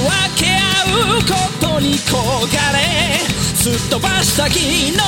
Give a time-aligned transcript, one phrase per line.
[0.00, 0.58] 分け合
[1.18, 2.14] うことに焦
[2.54, 3.18] がれ
[3.54, 4.98] すっ飛ばした昨日の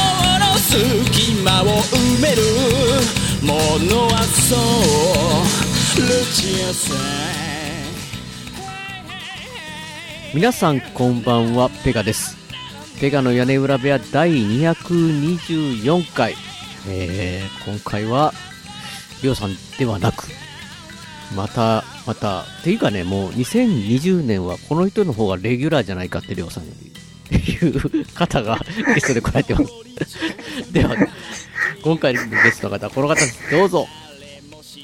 [0.59, 2.43] 隙間を埋める
[3.43, 3.55] も
[3.85, 7.27] のはそうルチアさん
[10.37, 12.37] 皆さんこんばんは、ペガです。
[13.01, 16.35] ペガの屋根裏部屋第224回。
[16.89, 18.35] えー、今回は、
[19.23, 20.27] りょうさんではなく、
[21.35, 26.67] また、また、っていうかね、もう2020年はこの人の方がレギュラーじゃないかってりょうさんっ
[27.29, 28.61] ていう方が
[28.95, 29.73] ゲストで来られてます。
[30.73, 30.97] では、
[31.83, 33.21] 今回のゲストの方、この方。
[33.51, 33.89] どうぞ。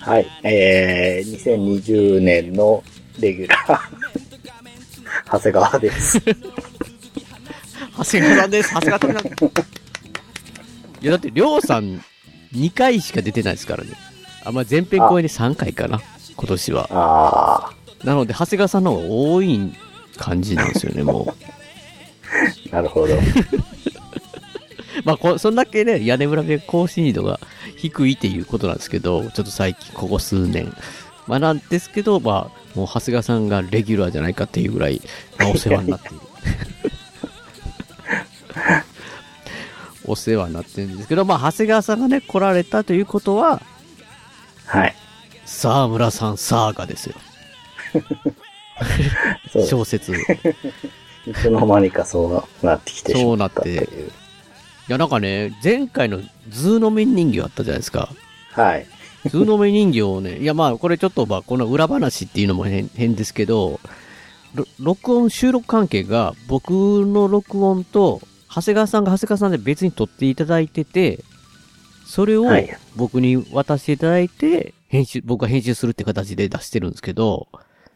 [0.00, 0.26] はい。
[0.42, 2.82] えー、2020年の
[3.20, 3.78] レギュラー、
[5.30, 6.20] 長谷川です。
[7.96, 8.74] 長谷川さんです。
[8.74, 9.32] 長谷川さん。
[11.02, 12.02] いや、だって、りょうさん
[12.52, 13.90] 2回しか出てないですからね。
[14.44, 16.02] あ、まあ、前編公演で3回かな。
[16.36, 16.88] 今年は。
[16.90, 17.70] あ
[18.04, 19.72] なので、長谷川さんの方が多い
[20.16, 23.14] 感じなんですよね、もー、 なるほど。
[23.14, 23.18] う。
[25.04, 27.40] まあこ、そんだけね、屋根裏で更新度が
[27.76, 30.74] 低いっていうことなんですけど、ちょっと最近、ここ数年。
[31.26, 35.00] まあ、なんですけど、まあ、もう長谷川さんがレギュラーじゃないかっていうぐらい、
[35.38, 36.18] まあ、お世話になっている。
[40.04, 43.62] お世話になってるんですけど、まあ、長谷川さんがね、来られたということは、
[44.66, 44.94] はい。
[45.52, 47.14] 澤村さんサーガですよ。
[49.68, 50.14] 小説。
[50.14, 50.16] い
[51.26, 54.12] いつの間にかそうなってきてしまったといそうう。
[54.88, 58.08] や、なんかね、前回のずうのめ人形あったじゃないですか。
[58.52, 58.86] はい。
[59.26, 63.78] ずうのめ人形をね、いや、まあ、これちょっと、まあ、この裏話っていうのも変変ですけど、
[64.54, 68.20] ろ録音、収録関係が、僕の録音と、
[68.52, 71.22] 長谷川さんが長谷川さんで別に撮っていただいてて、
[72.12, 72.68] それをはい。
[72.94, 77.48] 僕に渡していただいて、編集、僕が編集するって形で出してるんですけど、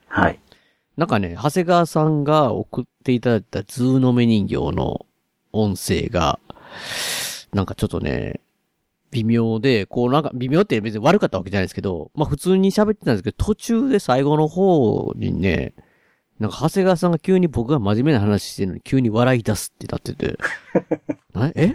[0.06, 0.40] はい。
[0.96, 5.04] なんかね、長谷川さんが送っていただいたずうのめ人形の
[5.52, 6.40] 音声が、
[7.52, 8.40] なんかちょっとね、
[9.10, 15.74] 微妙で、こうなんか微妙って別に悪かったわけじゃないですけど、まあ普通に喋ってたんですけど、途中で最後の方にね、
[16.38, 20.38] なんか長谷川さんが急に僕が真面目な話してるのに急に笑い出すってなってて、
[21.34, 21.70] なえ？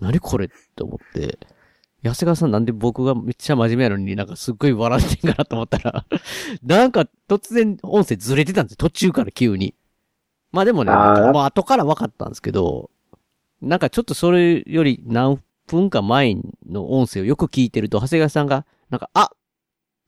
[0.00, 1.38] 何これって思って、
[2.10, 6.04] 長谷川さんなんで僕がめっちゃ真面目なのになんかすっごい笑ってんかなと思ったら、
[6.62, 8.76] なんか突然音声ずれてたんですよ。
[8.78, 9.74] 途中から急に。
[10.52, 12.90] まあでもね、あーまあ後から分かったんですけど、
[13.60, 16.36] なんかちょっとそれより何分か前
[16.68, 19.30] の音声をよく聞いてると、長谷川さんが、なんか、あ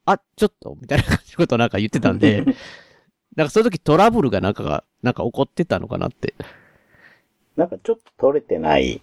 [0.04, 2.44] あ、ちょっと、みたいな感じのことをなんか言ってたんで、
[3.34, 6.34] なんかその時トラブルがなんかが、なんか起こってたのかなって。
[7.56, 9.00] なんかちょっと取れてない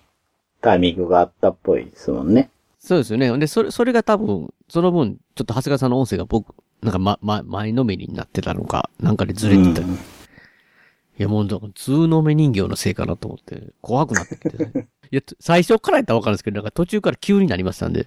[0.61, 2.51] タイミングがあったっぽいですもんね。
[2.83, 3.35] そうですよね。
[3.38, 9.81] で、それ、それが多分、その分、ちょっと長谷川さんの音声が僕、なんかま、ま、前のめりになってたのか、なんかでずれてた。
[9.81, 9.97] うん
[11.19, 14.88] いや、もう、通の目人形のせいかなと思って、怖くなってきて、ね。
[15.11, 18.01] いや、最初からやったらわかるんですけど、なんか途中から急になりましたんで。
[18.01, 18.05] い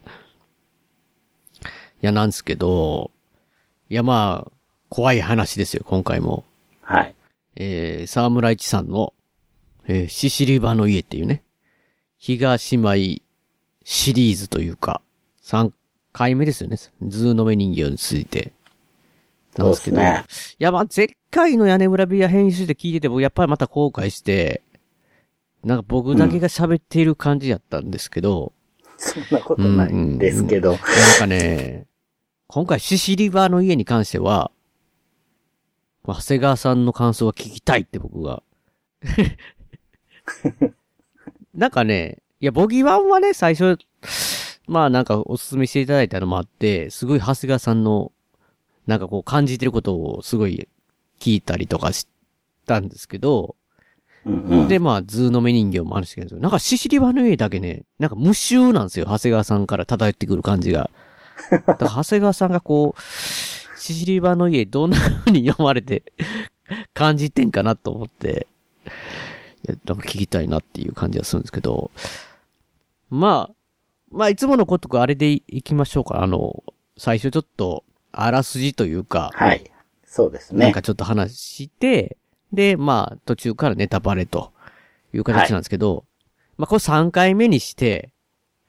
[2.00, 3.12] や、なんですけど、
[3.88, 4.52] いや、まあ、
[4.88, 6.44] 怖い話ですよ、今回も。
[6.80, 7.14] はい。
[7.54, 9.14] えー、澤村伊智さんの、
[9.86, 11.44] えー、ししりばの家っていうね、
[12.18, 13.22] 比嘉姉妹
[13.88, 15.00] シリーズというか、
[15.44, 15.70] 3
[16.12, 16.76] 回目ですよね。
[16.76, 18.52] ずうのめ人形について。
[19.56, 19.98] なんですけど。
[19.98, 20.24] そうで
[20.58, 24.60] いや、まあ、前回の屋根裏部屋編集で聞いてて、僕やっぱりまた後悔して、
[25.62, 28.52] なんか僕だけが喋っている感じやったんですけど、
[28.96, 30.72] そんなことないんですけど。
[30.72, 30.80] なん
[31.20, 31.86] かね、
[32.48, 34.50] 今回シシリバの家に関しては、
[36.04, 38.42] 長谷川さんの感想が聞きたいって僕が。
[41.54, 43.78] なんかね、いや、ボギーワンはね、最初、
[44.66, 48.12] まあなんかおすすめしていただいたのもあって、すごい長谷川さんの、
[48.86, 50.68] なんかこう感じてることをすごい
[51.18, 52.06] 聞いたりとかし
[52.66, 53.56] たんですけど、
[54.26, 60.90] うんうんで、まあ、ずうのめ人形もあるんですけど、なんかししりばの家だけね、なんか無臭なんですよ、長谷川さんから漂ってくる感じが。
[61.50, 63.00] だから長谷川さんがこう、
[63.80, 66.02] ししりばの家どんな風に読まれて
[66.92, 68.48] 感じてんかなと思って、
[69.84, 71.90] なんか聞きたいなっていう感じがするんですけど、
[73.10, 73.54] まあ、
[74.10, 76.22] まあ、いつものことくあれでいいきましょうか。
[76.22, 76.62] あの、
[76.96, 79.70] 最初ちょっと、あらすじというか、はい。
[80.04, 80.82] そうですねなんか。
[80.82, 82.16] ちょっと話して、
[82.52, 84.52] で、まあ、途中からネタバレと
[85.12, 86.04] いう形なんですけど、
[86.56, 88.10] まあ、これ3回目にして、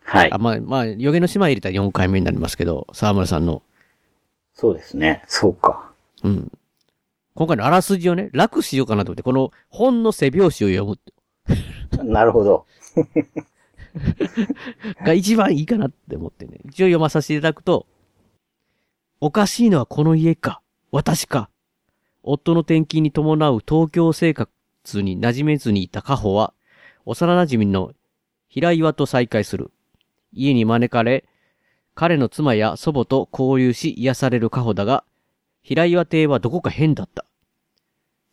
[0.04, 0.38] はいあ。
[0.38, 3.62] まあ、まあ、予言の島入れたら4回目になりますけど、沢村さんの。
[4.54, 5.24] そうですね。
[5.28, 5.92] そうか。
[6.24, 6.52] うん。
[7.38, 12.66] 今回のあらすじをね、楽しようかなと思って、この本の背表紙を読むなるほど。
[15.06, 16.58] が一番いいかなって思ってね。
[16.66, 17.86] 一応読まさせていただくと、
[19.22, 21.52] おかしいのはこの家か、私か。
[22.24, 24.50] 夫の転勤に伴う東京生活
[25.04, 26.56] に馴染めずにいたカホは、
[27.06, 27.94] 幼馴染の
[28.50, 29.70] 平岩と再会する。
[30.34, 31.24] 家に招かれ、
[31.94, 35.04] 彼の妻や祖母と交流し癒されるカホだが、
[35.62, 37.27] 平岩邸はどこか変だった。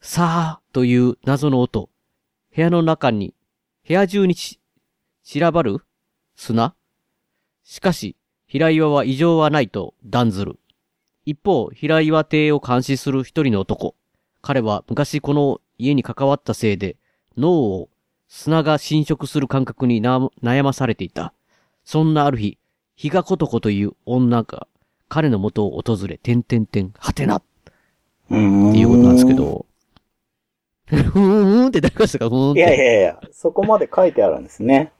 [0.06, 1.89] さあ、という謎の音。
[2.55, 3.35] 部屋の中に、
[3.89, 4.61] 部屋中にち
[5.25, 5.79] 散らばる
[6.37, 6.75] 砂？
[7.65, 8.15] しかし、
[8.47, 10.59] 平岩は異常はないと断ずる。
[11.25, 13.97] 一方、平岩邸を監視する一人の男。
[14.43, 16.97] 彼は昔この家に関わったせいで、
[17.39, 17.89] 脳を
[18.29, 21.33] 砂が侵食する感覚にな悩まされていた。
[21.83, 22.59] そんなある日、
[22.95, 24.69] 比嘉ことこという女が
[25.09, 27.43] 彼の元を訪れ、てんてんてん、はてなっ。
[28.29, 29.33] ていうことなんですけ。
[29.33, 29.65] ど、
[30.87, 32.61] ふーんって誰かしたかふーんって。
[32.61, 34.93] いやいやいや、そこまで書いてあるんですね。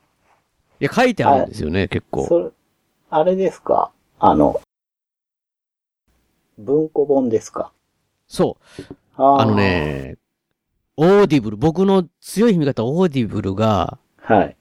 [0.81, 2.27] いや書いてあるんですよね、結構。
[2.27, 2.51] それ、
[3.11, 3.93] あれですか？
[4.19, 4.61] あの、
[6.59, 7.73] 文庫本ですか？
[8.27, 8.83] そう。
[9.17, 9.55] あーあの。
[9.55, 10.17] ね、
[10.97, 14.57] オーディブル、僕の強い味方、オーディブルが、はい。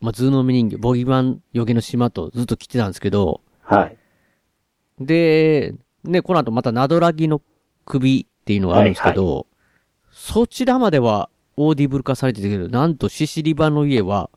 [0.00, 3.96] まあ、ずうのめ人形、ぼぎわん、予言の島とずっと来てたんですけど、はい。
[5.00, 7.40] で、ね、この後またなどらきの
[7.86, 9.46] 首っていうのがあるんですけど、
[10.16, 14.30] そちらまではオーディブル化されてたけど、なんとししりばの家は、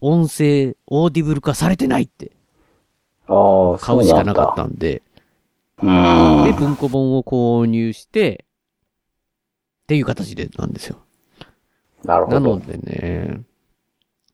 [0.00, 2.32] 音声、オーディブル化されてないって
[3.28, 5.00] ああ、買うしかなかったんで、
[5.80, 6.44] なんだ。
[6.46, 8.44] で、文庫本を購入して、
[9.84, 10.98] っていう形でなんですよ。
[12.02, 12.08] うん。
[12.08, 12.40] なるほど。
[12.40, 13.42] なのでね、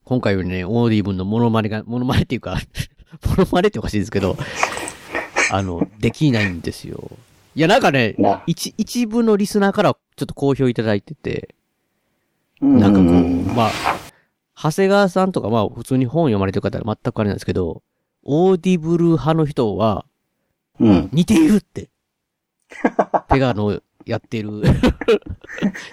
[0.05, 2.57] 今回はね、オーディブルのモノマネが、モノマネっていうか、
[3.37, 4.39] モノマネっておかしいですけど、
[5.53, 7.11] あの、できないんですよ。
[7.59, 11.57] いや、なんかね、な、一、一部のリスナーからちょっと好評いただいてて、
[12.61, 13.73] ななんかこう、まあ、
[14.55, 17.83] 長谷川さんとか、まあ、普通に本読まれてる方は全くあれなんですけど、
[18.23, 20.05] オーディブル派の人は、
[20.79, 21.09] うん。
[21.13, 21.91] 似ているって。
[23.29, 24.51] ペガのやってる、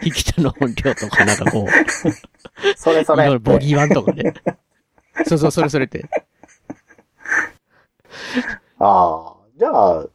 [0.03, 3.39] 引き手の音量とか、なんかこう、それそれ。
[3.39, 4.35] ボギーワンとかね。
[5.25, 6.07] そうそう、それそれって。
[8.77, 10.05] ああ、じゃあ、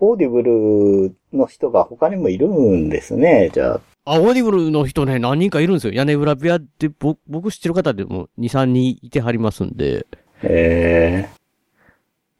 [0.00, 3.80] オーディブルの人が他にもいるんですね、じゃあ。
[4.04, 5.92] あ、オーディブルの人ね、何人かいるんですよ。
[5.92, 10.06] 屋根裏部屋で、僕、僕知ってる方でも2、3人いてはりますんで。
[10.42, 11.28] へえ。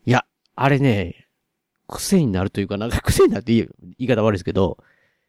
[0.06, 0.24] いや、
[0.54, 1.26] あれね、
[1.88, 3.68] 癖になるというか、なんか癖になるって言い
[3.98, 4.78] 言い方悪いですけど、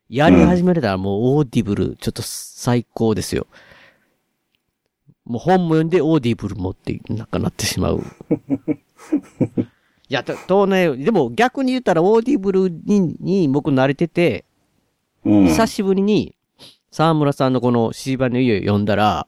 [0.08, 3.48] やり始めたらもうオーディブル、ちょっと最高ですよ。
[5.26, 8.04] もう本も読んでオーディブルもって、なんかなってしまう。
[10.10, 14.44] いや、と、とね、でも逆に言ったらオーディブルに、に僕慣れてて、
[15.24, 15.46] うん。
[15.46, 16.36] 久しぶりに、
[16.92, 19.28] 澤村さんのこのししりばの家を読んだら、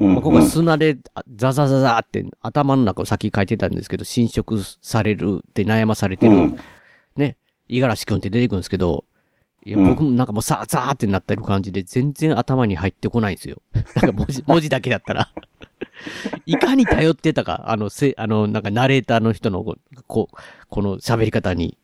[0.00, 6.58] うんまあここが砂であザザザザって頭の中を先書いてたんですけど、侵食されるって悩まされてる、うん
[7.16, 7.36] ね、
[7.68, 9.04] 五十嵐くんって出てくるんですけど、
[9.64, 13.62] いや、うん僕もなんかもうさーザーってなってる感じで全然頭に入ってこないんですよ。
[13.94, 15.30] なんか文字、文字だけだったら。
[16.46, 19.64] いかに頼ってたか、あの、せ、あの、なんかナレーターの人の
[20.06, 20.36] こう、
[20.68, 21.78] この喋り方に。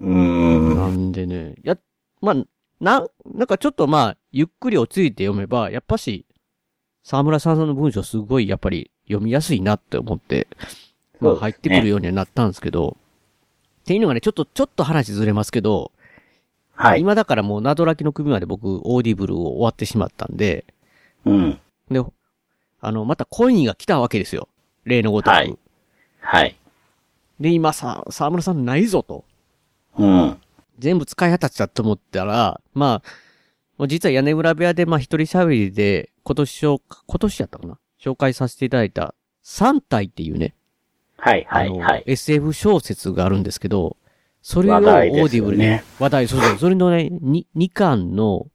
[0.00, 0.74] うん。
[0.76, 1.76] なんでね、や、
[2.20, 2.34] まあ、
[2.80, 6.26] な、なんかちょっとまあ、ゆっくり落ち着いて読めば、やっぱし、
[7.04, 10.48] 澤村さんの文章すごいやっぱり読みやすいなって思って、
[11.20, 12.96] まあ入ってくるようにはなったんですけど、
[13.80, 15.92] っていうのがね、ちょっと、ちょっと話ずれますけど、
[16.74, 17.00] はい。
[17.00, 20.64] 今だからもうなどらきの首まで僕、オーディブルを終わってしまったんで、
[21.24, 21.60] うん。
[21.90, 22.02] で、
[22.80, 24.48] あの、またコインが来たわけですよ。
[24.84, 25.32] 例のごとく。
[25.34, 25.58] はい
[26.20, 26.56] はい。
[27.40, 29.24] で、今さ、沢村さんないぞと。
[29.98, 30.38] うん。
[30.78, 33.02] 全部使い果たしちゃと思ったら、ま
[33.78, 37.78] あ、実は屋根裏部屋で、まあ一人喋りで、今年紹介、今年やったかな？
[37.98, 40.54] 紹介させていただいた、3体っていうね、
[41.16, 42.04] はい、はい、はい。
[42.06, 43.96] SF 小説があるんですけど、
[44.42, 48.46] それをオ話ーディブルに、話題、そうそう、それのね、に2巻の、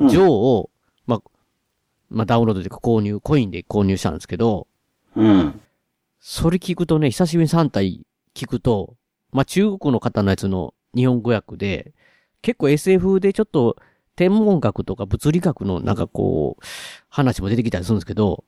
[0.00, 0.70] うんジョーを、
[2.10, 4.66] まあ、まあダウンロードで購入、コインで購入したんですけど、
[5.14, 5.60] うん。
[6.20, 8.96] それ聞くとね、久しぶりに三体聞くと、
[9.32, 11.92] まあ、中国の方のやつの日本語訳で、
[12.42, 13.76] 結構 SF でちょっと
[14.16, 16.64] 天文学とか物理学のなんかこう、
[17.08, 18.44] 話も出てきたりするんですけど、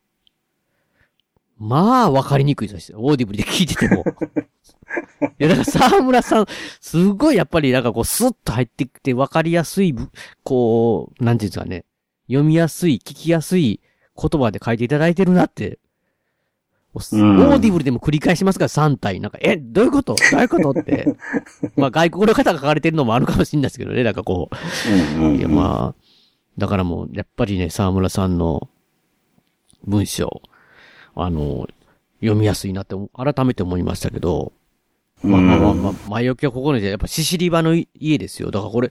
[1.58, 3.00] まあ、わかりにくいですよ。
[3.00, 4.04] オーディブルで聞いてても。
[5.38, 6.46] いや、だから澤村さん、
[6.80, 10.08] すごいやっぱりなんかこう、スッと入ってきてわかりやすいぶ、
[10.44, 11.84] こう、なんていうんですかね。
[12.28, 13.80] 読みやすい、聞きやすい
[14.16, 15.78] 言葉で書いていただいてるなって、
[16.94, 19.20] オーディブルでも繰り返しますから三体。
[19.20, 20.14] なんか、え、どういうこと？
[20.14, 21.14] どういうことって。
[21.76, 24.90] まあ外国の方が書かれてるのもあるかもしれないですけどね、なんかこう。
[24.90, 25.38] うんうんうん。
[25.38, 26.02] いや、まあ、
[26.56, 28.68] だからもう、やっぱりね、澤村さんの
[29.84, 30.42] 文章、
[31.14, 31.68] あの、
[32.20, 34.52] 読みやすいなって、改めて思いましたけど、
[35.22, 38.50] まあまあまあまあ、前置きはここにで、やっぱシシリバの家ですよ。
[38.50, 38.90] だからこれ、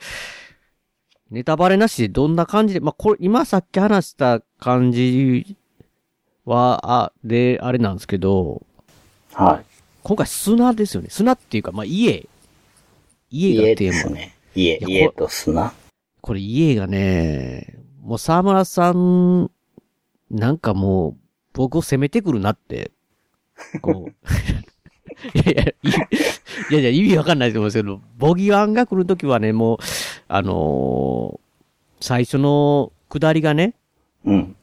[1.29, 5.57] ネタバレなしでどんな感じで、まあこれ、今さっき話した感じ
[6.45, 8.65] は、あ、で、あれなんですけど、
[9.33, 9.65] はい。
[10.03, 11.09] 今回砂ですよね。
[11.09, 12.27] 砂っていうか、まあ家。
[13.29, 13.93] 家家がテーマ。
[13.93, 14.35] ですね。
[14.55, 15.73] 家、家と砂。
[16.21, 19.51] これ家がね、もう沢村さん、
[20.31, 21.17] なんかもう、
[21.53, 22.91] 僕を責めてくるなって、
[23.81, 24.13] こう。
[25.33, 25.73] いやいや、い
[26.69, 29.77] いやいや、意味わかんないと思うんですけど、ぼぎわんが、来るときはね、もう、
[30.27, 31.47] あのー
[31.99, 33.73] 最初の下りがね、
[34.23, 34.55] うん。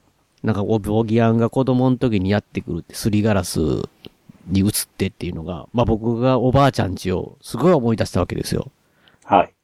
[0.43, 3.59] なんかこうぼぎわんが子供の時にやってくるって、すりガラス
[4.47, 8.71] に映ってっていうのが、まあ僕がおばあちゃんちをすごい思い出したわけですよ。
[9.25, 9.55] はい。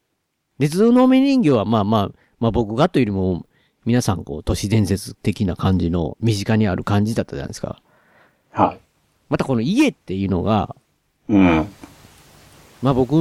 [0.58, 3.46] で、ずうのめ人形はまあまあ、まあ僕がというよりも、
[3.84, 7.80] 皆さんこう、都市伝説的な感じの、身近にある感じだったじゃないですか。
[8.50, 8.80] はい。
[9.28, 10.74] またこの家っていうのが、
[11.28, 11.68] うん。
[12.82, 13.16] まあ僕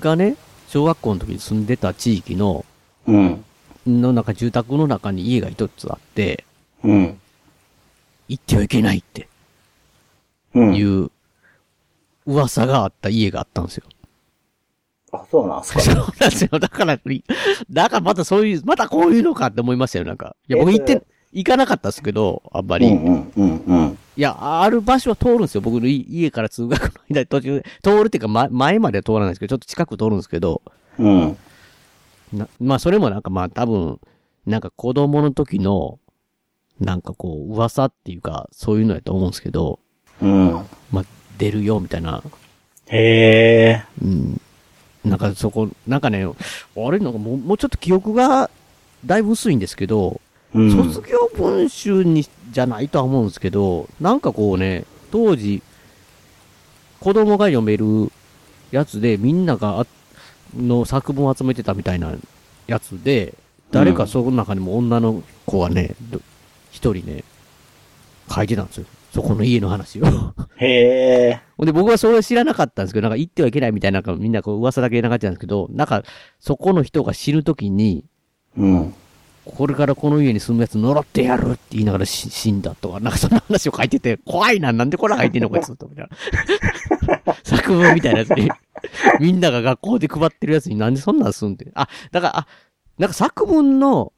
[0.00, 0.36] がね、
[0.72, 2.64] 小学校の時に住んでた地域の、
[3.06, 3.44] うん。
[3.86, 6.46] の中、住宅の中に家が一つあって、
[6.82, 7.20] うん。
[8.26, 9.28] 行ってはいけないって
[10.54, 10.74] うん。
[10.74, 11.10] いう
[12.24, 13.84] 噂があった家があったんですよ。
[15.12, 15.80] あ、そうなんですか。
[15.80, 16.58] そうなんですよ。
[16.58, 16.98] だから、
[17.70, 20.36] だからまたそういう、またこういうのかって思いましたよ、なんか。
[20.48, 22.86] いや、僕行って行かなかったですけど、あんまり。
[22.86, 23.98] うんうんうんうん。
[24.16, 25.62] いや、ある場所は通るんですよ。
[25.62, 27.66] 僕のい家から通学の間途中で。
[27.82, 30.60] 通るっていうか、ま、前までは通らないんですけど、ちょっと近く通るんですけど、
[30.98, 31.36] うん。
[32.34, 33.98] なまあ、それもなんかまあ、多分、
[34.46, 35.98] なんか子供の時の、
[36.80, 39.78] なんかこう、噂っていうか、そういうのやと思うんですけど、
[40.20, 40.52] うん。
[40.90, 41.04] まあ、
[41.38, 42.22] 出るよ、みたいな。
[42.88, 43.84] へえ。
[44.02, 44.40] うん。
[45.04, 48.50] なんかそこ、なんかね、あれなんかもう、もうちょっと記憶が、
[49.04, 50.20] だいぶ薄いんですけど、
[50.54, 50.70] うん。
[50.84, 55.62] 卒業文集に、じゃないとは思うんですけど、なんかこうね、当時、
[57.00, 58.12] 子供が読める
[58.70, 59.86] やつで、みんながあ、
[60.56, 62.14] の作文を集めてたみたいな
[62.66, 63.34] やつで、
[63.70, 66.20] 誰かその中にも女の子がね、ど
[66.70, 67.24] 一人ね、
[68.30, 68.86] 書いてたんですよ。
[69.12, 70.06] そこの家の話を。
[70.56, 71.40] へえ。
[71.58, 76.02] ほんで、僕はそれ知らなかったんですけど、なんか行ってはいけないみたいな、なんかみんなこう噂だけ流れてたんですけど、なんか、
[76.38, 78.04] そこの人が死ぬ時に、
[78.56, 78.94] うん。
[79.56, 86.08] これからこの家に住むやつ呪ってやるって言いながらし死んだとか、なんかそんな話を書いてて、怖いな、なんでこれ書いてんのこいつと、みたい
[87.26, 87.34] な。
[87.44, 88.50] 作文みたいなやつに、
[89.20, 91.66] みんなが学校で配ってるやつになんでそんなんすんって。
[91.74, 92.46] あ、だから、あ、
[92.98, 94.12] なんか作文の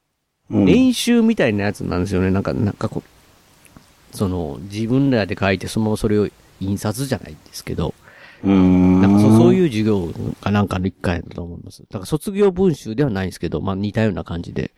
[0.50, 0.64] うん。
[0.67, 2.31] 練習みたいなやつなんですよね。
[2.31, 6.29] なんか、なんかこう、その、自分らで書いて、そのままそれを
[6.61, 7.95] 印刷じゃないですけど、
[8.43, 9.00] うーん。
[9.00, 11.83] なんかそそういう授業かなんかの一回だと思います。
[11.83, 14.73] だから卒業文集ではないんですけど、まあ似たような感じで、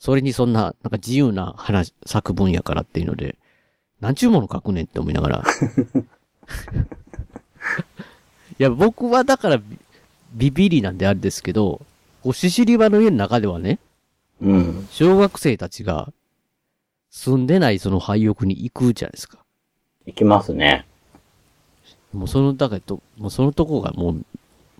[0.00, 3.36] それにそんな、なんか自由な話、作文やからっていうので、
[4.00, 5.44] なんちゅうもの書くねんって思いながら。
[8.58, 9.78] いや、僕はだからビ、
[10.32, 11.82] ビビリなんであれですけど、
[12.22, 13.78] こうシシリバの家の中ではね、
[14.40, 14.88] うん。
[14.90, 16.10] 小学生たちが
[17.10, 19.36] 住んでないその廃屋に行くじゃないですか。
[20.06, 20.86] 行きますね。
[22.14, 24.14] もうその、だからと、もうそのとこがもう、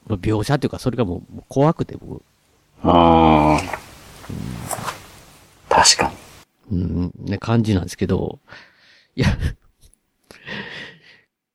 [0.09, 2.23] まあ描写というか、それがもうもう怖くて、僕、
[2.83, 5.00] ああ。
[5.71, 6.13] 確か
[6.71, 6.79] に。
[6.79, 8.39] うん、ね、感じなんですけど、
[9.17, 9.29] いや、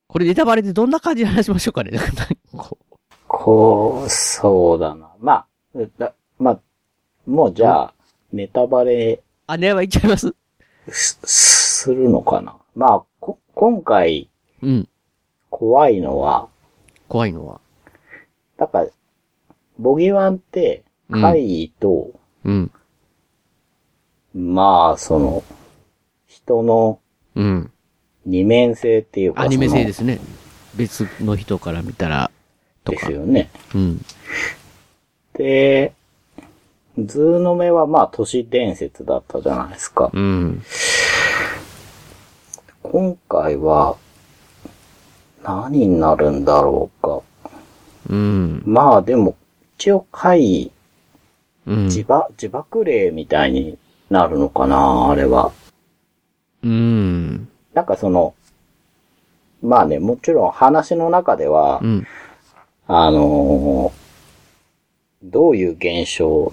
[0.08, 1.92] これネタバレでどんな感じで話しましょうかね。
[1.92, 2.86] なんかこう
[3.28, 5.12] こう、そうだな。
[5.20, 5.48] まあ、
[5.98, 6.60] だまあ、
[7.28, 7.94] もうじゃあ、
[8.32, 10.34] ネタバレあ、ねばいっちゃいます？
[10.90, 12.56] すするのかな。
[12.76, 14.30] まあ、こ今回
[14.62, 14.90] うん。
[15.50, 16.48] 怖いのは、
[17.08, 17.60] 怖いのは？
[18.58, 18.88] だから、
[19.80, 22.12] ボギワンって、うん怪異と、
[22.46, 22.72] うん。
[24.36, 25.44] まあ、その、
[26.28, 27.00] 人の
[27.36, 27.72] うん。
[28.26, 29.44] 二面性っていうか。
[29.44, 30.20] アニメ性そですね。
[30.76, 32.30] 別の人から見たら、
[32.84, 32.92] と。
[32.92, 33.50] ですよね。
[33.74, 34.06] うん。
[35.34, 35.94] で、
[36.98, 40.10] ズーの目はまあ都市伝説だったじゃないですか。
[40.12, 40.64] うん。
[42.84, 43.96] 今回は、
[45.44, 47.22] 何になるんだろうか。
[48.10, 48.64] うん。
[48.66, 49.38] まあでも、
[49.78, 50.72] 一応怪異、
[51.68, 51.86] うん。
[51.86, 53.78] 自爆、自爆霊みたいに
[54.16, 55.52] なるのかな、あれは。
[56.64, 57.50] うん。
[57.74, 58.34] なんかその、
[59.62, 62.08] まあね、もちろん話の中では、うん。
[62.88, 64.06] あのー
[65.24, 66.52] どういう現象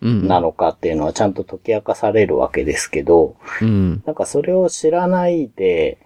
[0.00, 0.26] うん。
[0.26, 4.02] なのかっていうのはちゃんと解き明かされるわけですけど、うん。
[4.06, 5.98] なんかそれを知らないで、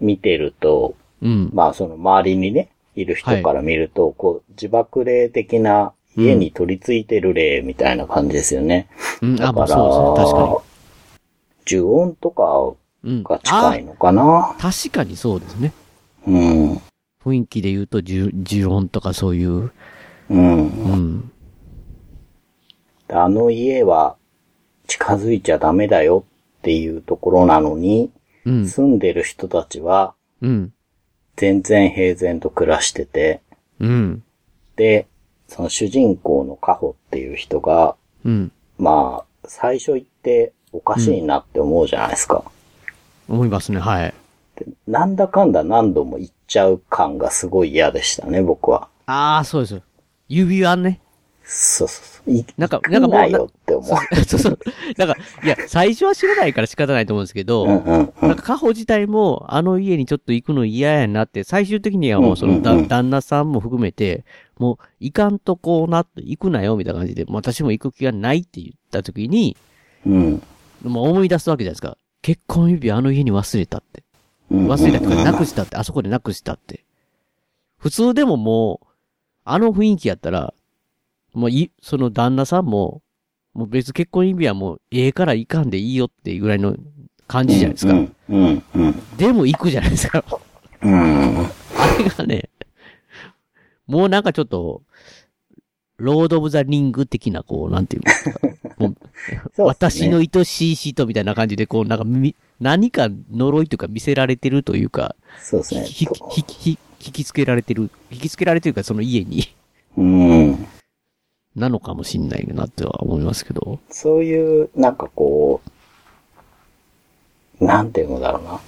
[0.00, 1.50] 見てると、うん。
[1.52, 8.88] まあその周りにね、いる人から見ると、こう、自爆霊的な家に取り付いてる霊みたいな感じですよね。
[9.20, 9.42] うん。
[9.42, 10.32] あ、まあだから、そうですね。
[10.32, 10.62] 確か
[11.66, 13.12] 呪音とかに。
[13.14, 13.22] うん。
[13.24, 15.72] が近いのかなあ確かにそうですね。
[16.26, 16.80] うん。
[17.24, 19.72] 雰囲気で言うと、呪呪音とかそういう。
[20.30, 20.68] うん。
[20.68, 21.32] うん。
[23.08, 24.16] あの家は
[24.86, 26.24] 近づいちゃダメだよ
[26.58, 28.10] っていうところなのに、
[28.44, 28.68] うん。
[28.68, 30.72] 住んでる人たちはうん。
[31.36, 33.40] 全然平然と暮らしてて、
[33.80, 34.22] うん。
[34.76, 35.06] で、
[35.54, 37.94] その主人公のカホっていう人が、
[38.24, 38.52] うん。
[38.78, 42.42] まあ、最初行っておかしいなって思うじゃないですか。
[43.28, 43.78] 思いますね。
[43.78, 44.14] はい。
[44.56, 48.88] でなんだかんだ何度も行っちゃう感がすごい嫌でしたね、僕は。
[49.06, 49.82] ああ、そうですよ。
[50.28, 51.00] 指輪ね。
[51.44, 52.30] そうそうそう。
[52.32, 54.24] いなんかななんかもうよって思う。
[54.24, 54.58] そうそう。
[54.96, 58.28] なんか、いや、最初は知らないから仕方ないと思うんですけど、うんうんうん。
[58.28, 64.24] なんか、カホ自体も、あの家にちょっと行くの嫌やなって、最終的にはもうその、だうんうんうん旦那さんも含めて、
[64.62, 69.56] もう、行かんとこうなって、行くなよ、みたいな感じで、もう私も行く気がないって言った時に、
[70.06, 70.42] うん。
[70.84, 71.98] もう思い出すわけじゃないですか。
[72.22, 74.04] 結婚指輪あの家に忘れたって。
[74.52, 76.84] うん忘れたとか、なくしたって、あそこでなくしたって。
[77.76, 78.86] 普通でももう、
[79.44, 80.54] あの雰囲気やったら、
[81.34, 83.02] もうい、その旦那さんも、
[83.54, 86.76] もう別結婚指輪も、ええから行かんでいいよっていうぐらいの
[87.26, 87.94] 感じじゃないですか。
[87.94, 88.14] うん。
[88.28, 88.62] うん。
[88.74, 89.16] うん。
[89.16, 90.24] でも行くじゃないですか。
[90.82, 91.38] うん。
[91.38, 91.50] あ
[91.98, 92.48] れがね、
[93.86, 94.82] もうなんかちょっと、
[95.96, 98.12] ロード・オブ・ザ・リング的な、こう、 なんていうか。
[98.78, 98.96] もう
[99.54, 105.84] そうっ私の愛しい人みたいな感じで、こう、なんかみ、何か呪いというか見せられてるというか、そうですね。
[105.84, 109.54] ひ、ひ、ひ、引きつけられてる、引きつけられてるか、その家に、
[109.96, 110.66] うん。
[111.54, 113.78] なのかもしんないなっては思いますけど。
[113.90, 115.60] そういう、なんかこ
[117.60, 118.60] う、なんていうのだろうな。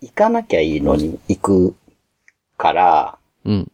[0.00, 1.74] 行かなきゃいいのに行く
[2.56, 3.72] から、うん。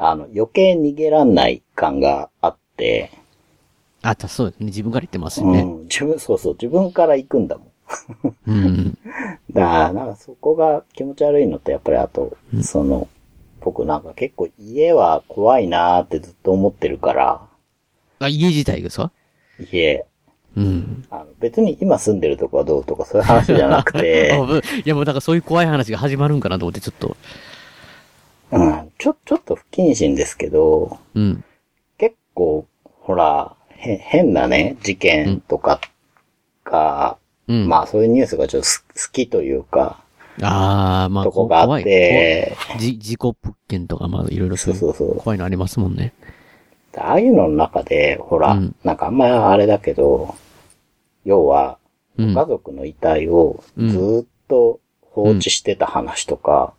[0.00, 3.10] あの、余計逃げらんない感があって、
[4.02, 4.66] あ、たそうですね。
[4.66, 5.62] 自分から言ってますよね。
[5.62, 8.36] うん、自分、そうそう、自分から行くんだもん。
[8.46, 8.98] うん。
[9.52, 13.08] だから、なんかそこが気持ち悪いのと、やっぱりあと、その、
[13.60, 17.42] 僕なんか結構家は怖いなーってずっと思ってるから、
[18.20, 19.10] あ、家自体がさ
[19.72, 20.06] 家、
[20.56, 21.04] うん。
[21.10, 24.32] あの別に今住んでるとこはどうとかそういう話じゃなくて
[24.84, 27.16] いやもうなんかそういう怖い話が始まるんかなと思ってちょっと。
[28.50, 31.44] うん、ちょ、ちょっと不謹慎ですけど、うん。
[31.98, 35.80] 結構、ほら、へ、変なね、事件とか
[36.64, 37.68] が、うん。
[37.68, 40.02] まあそういうニュースがちょっとす好きというか、
[40.42, 46.12] ああ、まあ、とこがあって、じ、事故物件とか、まあ、いろいろそうそうそう怖いのありますもんね。
[46.96, 50.34] ああいうのの中で、ほら、うんなんかあんまあれだけど、
[51.24, 51.78] 要は、
[52.16, 56.74] うん家族の遺体をずーっと放置してた話とか、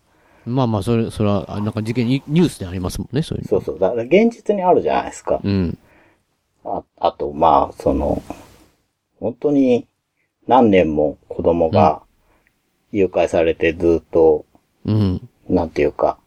[0.49, 3.49] まあまあ、それ、それは、あなんか事件に、ニュースでありますもんね、そういうの。
[3.49, 5.39] そうそう、だから現実にあるじゃないですか。
[5.43, 5.77] うん。
[6.65, 8.21] ああと、まあ、その、
[9.19, 9.87] 本当に
[10.47, 12.01] 何年も子供が
[12.91, 14.45] 誘拐されてずっと、
[14.85, 15.29] うん。
[15.47, 16.19] なんていうか、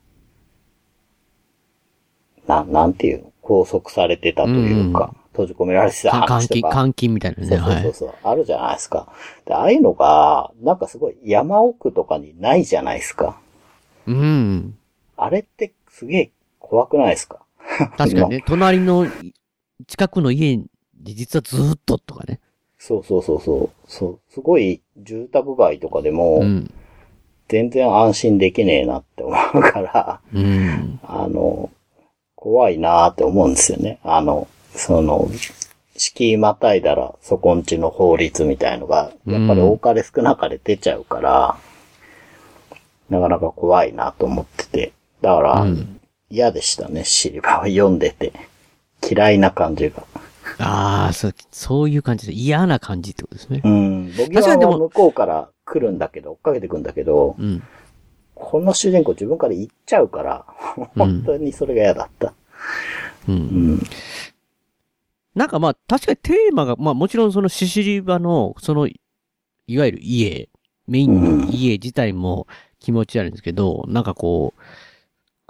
[2.47, 3.33] な、なんていうの？
[3.43, 6.85] 拘束されてたというか、閉じ込められてたか監禁、話とか。
[6.85, 7.49] 監禁みたいなね。
[7.49, 7.83] そうそうはい。
[7.83, 9.13] そうそう、あるじゃないですか。
[9.47, 13.41] で、ああいうのが、なんかすごい山奥とかにないじゃないですか。
[14.07, 14.79] うん。
[15.17, 17.41] あれってすげえ怖くないですか？
[17.97, 19.07] 確かにね、隣の、
[19.87, 22.41] 近くの家で実はずーっととかね。
[22.79, 23.91] そうそうそうそう。
[23.91, 24.21] そう。
[24.29, 26.71] すごい住宅街とかでも、うん。
[27.49, 30.99] 全然安心できねえなって思うから、うん。
[31.03, 31.71] あの、
[32.35, 33.99] 怖いなーって思うんですよね。
[34.03, 35.29] あの、その、
[35.97, 41.57] 敷居またいだら、そこんちの法律みたいのが、やっぱり多かれ少なかれ出ちゃうから、
[43.13, 44.93] なかなか怖いなと思ってて。
[45.21, 45.99] だから、うん
[46.33, 48.33] 嫌でしたね、シリバーは読んでて。
[49.07, 50.03] 嫌いな感じが。
[50.59, 53.69] ああ、そう、そういう感じで嫌な感じってことですねう。
[53.69, 54.07] ん。
[54.17, 57.63] ボギワ確かにでもは向こうから来るんだけど、追っかけてくんだけど、うん。
[58.35, 60.47] この主人公自分から行っちゃうから、
[60.97, 62.33] 本当にそれが嫌だった。
[63.29, 63.33] う。
[63.33, 63.83] うんん。
[65.35, 68.99] なんかまあ、確かにテーマが、まあもちろんそのシシリバの、その、い
[69.77, 70.49] わゆる家、
[70.87, 72.47] メインの家自体も
[72.83, 74.61] 気持ち悪いんですけど、なんかこう、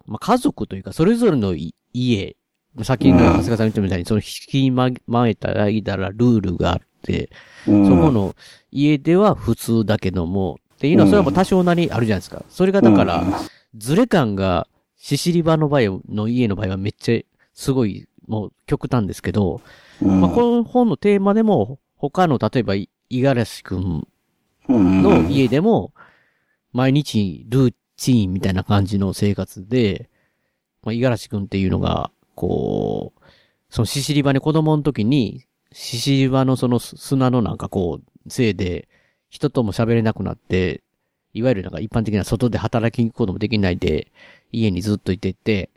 [0.07, 2.37] まあ家族というか、それぞれのい家、
[2.83, 7.31] さっきの長谷川さん言ったみたいに、その引きま、まえた間らルールがあって、
[7.67, 7.87] うん。
[7.87, 8.35] そこの
[8.71, 12.45] 家では普通だけども、っていうのはそれはもう多少なりあるじゃないですか。
[12.49, 13.25] それがだから、
[13.77, 14.67] ズレ感が、
[14.97, 19.61] シシリバの場合の家の場合はめっちゃ、すごい、もう極端ですけど、
[20.01, 20.21] うん。
[20.21, 24.07] まあ、この本のテーマでも、他の、例えば、い五十嵐くん
[24.69, 25.93] の家でも、
[26.73, 30.11] 毎日ルーチンみたいな感じの生活で、
[30.83, 33.23] まあ、五十嵐くんっていうのが、こう、
[33.71, 38.89] そのシシリ場に子供の時に、シシリ場のその砂のなんかこう、せいで、
[39.29, 40.83] 人とも喋れなくなって、
[41.33, 44.13] いわゆるなんか一般的な外で働きに行くこともできないで、
[44.51, 45.71] 家にずっといてて、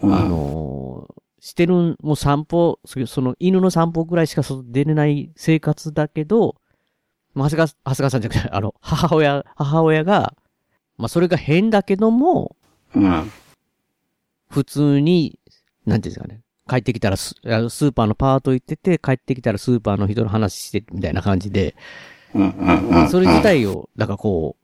[0.00, 0.14] うん。
[0.14, 6.54] あのーしてる、もう散歩、そその犬の散歩ぐらいしか外出れない生活だけど、
[7.34, 10.34] まあ、長谷川、長谷川さんじゃなくて、あの、母親、母親が、
[10.98, 12.56] まあ、それが変だけども、
[12.94, 13.30] うん。
[14.50, 15.38] 普通に、
[15.86, 21.74] なんていうんですかね、帰ってきたらススーパーのパート行ってて、帰ってきたらスーパーの人の話して、みたいな感じで、
[22.34, 22.50] うん。
[22.50, 22.88] うん。
[22.88, 23.08] うん。
[23.08, 24.62] それ自体を、なんかこう、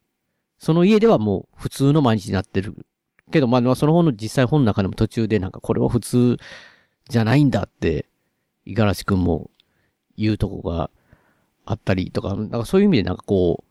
[0.58, 2.86] その家ではもう普通の毎日になってる。
[3.30, 6.38] けど、まあまあ、その本の実際本の中でも途中でなんかこれは普通
[7.08, 8.06] じゃないんだって、
[8.66, 9.50] 五十嵐くんも
[10.16, 10.90] 言うとこが
[11.70, 13.62] あったりとか、なんかそういう意味でなんかこ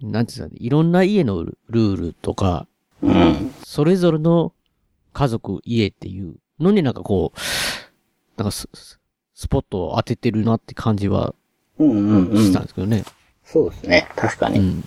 [0.00, 2.68] う、なんていうんですかね、いろんな家のルールとか、
[3.02, 3.52] うん。
[3.64, 4.52] それぞれの
[5.12, 7.38] 家族、家っていうのになんかこう、
[8.36, 9.00] なんかスス
[9.34, 11.34] スポットを当ててるなって感じは
[11.78, 11.90] うん。
[11.90, 12.30] うん。
[12.30, 12.64] うしたんん。
[12.66, 13.04] ですけどね。
[13.44, 14.08] そうですね。
[14.14, 14.58] 確かに。
[14.60, 14.84] うん。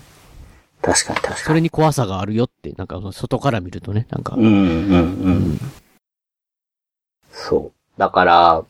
[0.82, 1.56] 確かに、確そかに。
[1.56, 4.36] れに怖さがあるよって、なんか外から見るとね、なんか。
[4.38, 4.46] うん。
[4.46, 4.52] うん。
[4.52, 5.60] うん。
[7.30, 8.00] そう。
[8.00, 8.66] だから、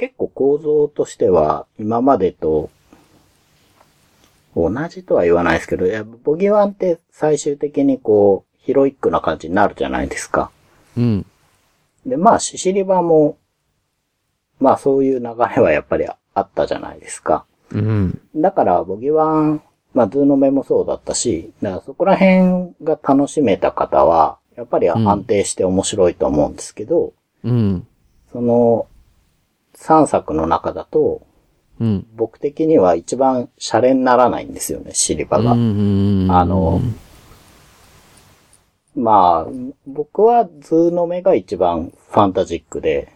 [0.00, 2.70] 結構構造としては、今までと、
[4.56, 10.50] 同じとは言わないですけど、いやボギワンって最終的にこう、ヒロイックな感じになるじゃないですか。
[10.96, 11.26] うん。
[12.06, 13.36] で、まあ、シシリバも、
[14.58, 17.44] まあそういう流れはやっぱりあったじゃないですか。
[17.70, 18.18] うん。
[18.34, 27.12] だから、ボギワン、まあ、ずうのめもそうだったし、だからそこら辺が楽しめた方は、やっぱり安定して面白いと思うんですけど、
[27.44, 27.86] うん。
[28.32, 28.86] その、
[29.80, 31.26] 3作の中だと、
[31.80, 32.06] うん。
[32.14, 35.52] 僕的には一番シャレにならないんですよね、ししりばが。
[35.52, 36.28] うん。
[36.30, 36.80] あの、
[38.94, 39.52] まあ、
[39.86, 43.12] 僕はずうのめが一番ファンタジックで、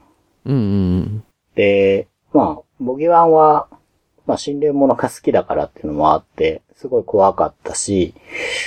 [0.46, 0.55] うん。
[0.55, 0.59] う
[1.00, 1.24] ん。
[1.55, 3.68] で、まあ、ぼぎわんは、
[4.27, 8.14] まあ、心霊物が好きだからっていうのもあって、すごい怖かったし、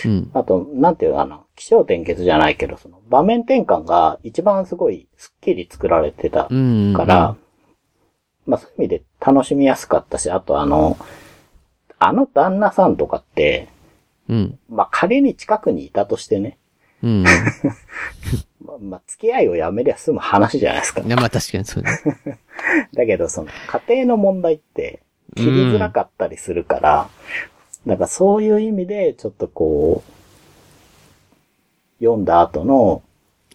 [0.06, 0.32] うん。
[0.36, 6.94] あと、なんていうのかな、気象転結じゃないけど、その場面転換が一番すごいスッキリ作られてたうん。
[6.96, 7.36] から、
[8.48, 10.98] まあそういう意味で楽しみやすかったし、あとあの、
[12.00, 13.68] あの旦那さんとかって、
[14.30, 14.60] うん。
[14.70, 16.58] まあ仮に近くにいたとしてね、
[17.04, 17.24] うん。
[18.66, 21.02] まあ、まあ付き合いをやめりゃ済む話じゃないですか。
[21.02, 21.92] いや、まあ確かにそうだ。
[22.94, 23.50] だけどその
[23.88, 25.02] 家庭の問題って
[25.36, 27.10] 切りづらかったりするから、
[27.86, 30.12] なんかそういう意味でちょっとこう、
[32.04, 33.02] 読んだ後の、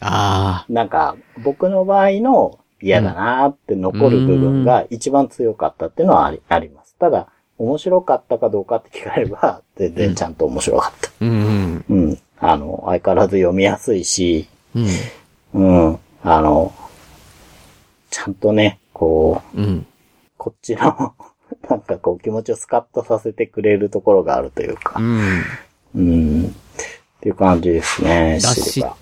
[0.00, 6.96] あなんか僕の場合の嫌だなーって残る部分が一番強かったっていうのはありあります。
[6.98, 11.08] ただ、面白かったかどうかって聞かれれば、 全然ちゃんと面白かった。
[11.08, 11.12] あ。
[11.20, 11.84] うん。
[11.88, 12.18] うん。
[12.38, 14.86] あの、相変わらず読みやすいし、うん。
[15.54, 15.98] うん。
[16.24, 16.72] あの、
[18.10, 19.86] ちゃんとね、こう、うん。
[20.36, 21.14] こっちの、
[21.68, 25.44] なんかこう気持ちをスカッとさせてくれるところがあるというかう、ん。
[25.94, 26.44] うん。
[26.46, 26.50] っ
[27.20, 28.38] ていう感じですね、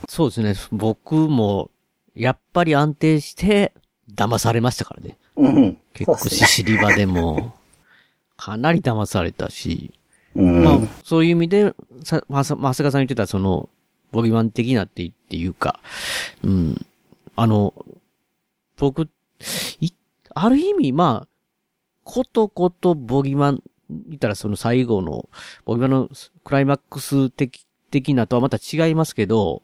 [0.08, 0.54] そうですね。
[0.72, 1.70] 僕も、
[2.14, 3.72] やっぱり安定して、
[4.14, 5.18] 騙されましたからね。
[5.36, 5.78] うん。
[5.94, 6.46] 結構そうですね。
[6.46, 7.54] シシリバでも、
[8.36, 9.92] かなり騙されたし、
[10.34, 10.64] うん。
[10.64, 13.68] まあ、そういう意味で、さ、まさ、まさかさん言ってた、その、
[14.12, 15.80] ボギマン的なってっていうか、
[16.42, 16.86] うん。
[17.36, 17.74] あの、
[18.76, 19.08] 僕、
[19.80, 19.90] い、
[20.34, 21.28] ある意味、まあ、
[22.04, 25.28] ことことボギマン、言ったらその最後の、
[25.64, 26.08] ボギマンの
[26.44, 29.62] クライマックス的、的なとはまた違いますけど、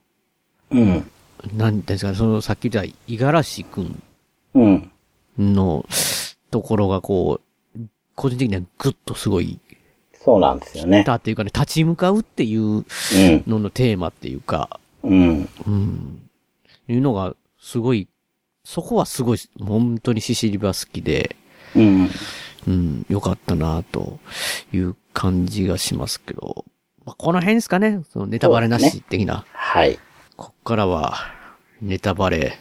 [0.70, 1.10] うん。
[1.52, 4.02] なんですかね、そのさっき言った五十嵐くん
[4.54, 4.90] うん。
[5.38, 5.84] の
[6.50, 7.40] ところがこ
[7.74, 7.80] う、
[8.14, 9.60] 個人的にはぐっとすごい、
[10.12, 11.04] そうなんですよね。
[11.04, 12.84] だっていうかね、立ち向かうっていううん。
[13.46, 15.48] ののテーマっていうか、うん。
[15.66, 16.28] うん。
[16.88, 18.08] いうのが、すごい、
[18.64, 21.36] そこはすごい、本当にシシリバ好きで、
[21.74, 22.10] うん。
[22.66, 24.18] うん、よかったなと
[24.72, 26.64] いう感じがしますけど、
[27.04, 29.44] まあ、この辺ですかね、そのネタバレなし的な。
[29.52, 29.98] はい。
[30.66, 31.14] からは、
[31.80, 32.58] ネタバレ、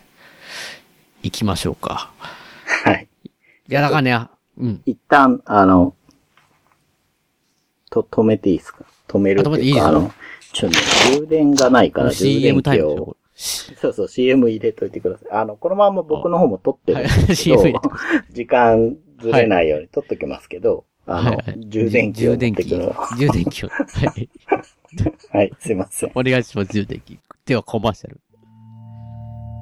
[1.23, 2.11] 行きましょうか。
[2.83, 3.07] はい。
[3.23, 3.29] い
[3.73, 4.27] や、だからね、
[4.59, 4.81] うん。
[4.85, 5.95] 一旦、あの、
[7.89, 8.85] と、止めていいですか？
[9.07, 10.11] 止めるっていうか、あ止めていいですよあの、
[10.53, 10.83] ちょっとね、
[11.17, 15.31] 充電がないから、充電器を、そうそう、CM 入れといてください。
[15.31, 17.73] あの、このまま僕の方も撮ってるんですけはい
[18.31, 22.65] 時間ずれないように撮っときますけど、あの、はいはい充電器を持充電器。
[23.17, 23.69] 充電器を。
[23.69, 24.29] はい。
[25.35, 26.11] はい、すいません。
[26.15, 27.19] お願いします、充電器。
[27.45, 28.21] では、コマーシャル。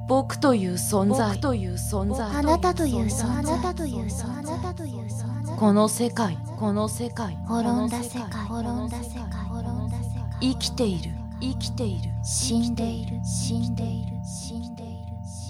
[0.08, 1.40] 僕という存在。
[1.40, 2.28] という存在。
[2.28, 3.26] あなたという存在。
[3.26, 4.74] あなたという存在。
[4.76, 8.44] という存在この世界この世界滅んだ世界。
[8.44, 9.26] 滅んだ世界。
[9.48, 10.38] 滅んだ世界。
[10.40, 11.10] 生きている。
[11.40, 12.10] 生きている。
[12.24, 13.16] 死んでいる。
[13.24, 14.12] 死んでいる。
[14.24, 15.02] 死んでいる。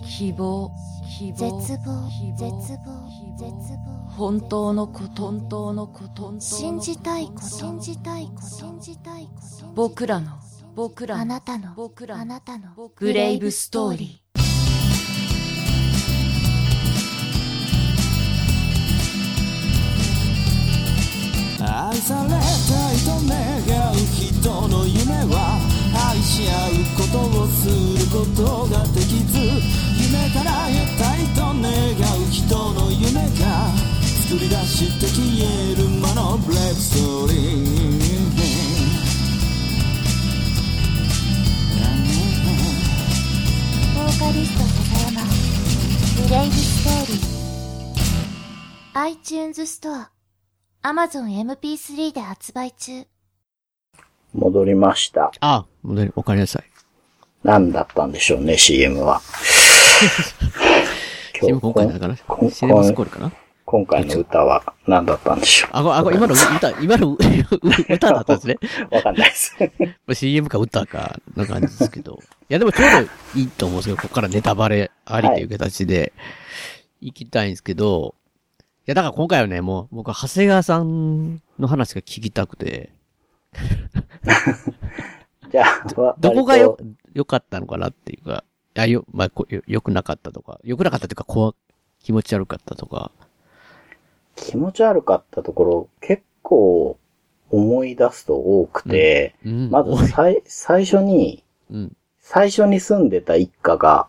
[0.09, 0.71] 希望。
[1.19, 1.61] 希望。
[1.61, 2.09] 絶望。
[2.09, 3.09] 希絶望望。
[3.37, 8.47] 絶望本当のこと本当のこと信じたいこと信じたいこと。
[8.47, 9.67] 信じたいこと。
[9.75, 10.39] 僕らの
[10.77, 12.91] 僕らのあなたの僕らのあなたの。
[12.95, 14.21] グレイブストーリ
[21.61, 22.41] 愛されたい
[23.05, 24.34] と願う人
[35.43, 37.95] えるものブレイブストーリー
[43.95, 45.23] ボーカリスト笹山
[46.23, 47.35] グレイブストーリー
[48.95, 50.11] iTunes ストア
[50.83, 53.07] Amazon MP3 で発売中
[54.35, 55.33] 戻りました。
[55.41, 56.65] あ、戻り、おかえりなさい。
[57.45, 59.21] 何だったんでしょうね、CM は。
[61.41, 63.33] CM 今回なのかなこん ?CM スコールかな
[63.67, 67.17] 今回の歌は何だったんでしょあ、ご、あ、ご、今の歌、 今の
[67.89, 68.59] 歌だったんですね。
[68.91, 68.95] う。
[68.95, 69.57] わかんないです。
[70.07, 72.19] まあ CM か歌か、な感じですけど。
[72.49, 76.13] いや、でもちょうどいいと思うんですけど、ここからネタバレありという形で、
[77.01, 78.15] 行きたいんですけど、
[78.87, 82.91] いや、だから今回はね、もう、僕は長谷川さんの話が聞きたくて、
[85.51, 88.45] じゃあ、わどこがよ割、良かったのかなっていうか、
[88.77, 91.55] いや、よ、まあ、こよ、良くなかったとか、良くなかったというか、怖、
[92.03, 93.24] 気持ち悪かったとか、と
[94.37, 96.99] 気持ち悪かったところ、結構
[97.51, 99.71] 思い出すと多くて、うん。
[99.71, 101.97] まず最、最初に、うん。
[102.21, 104.07] 最初に住んでた一家が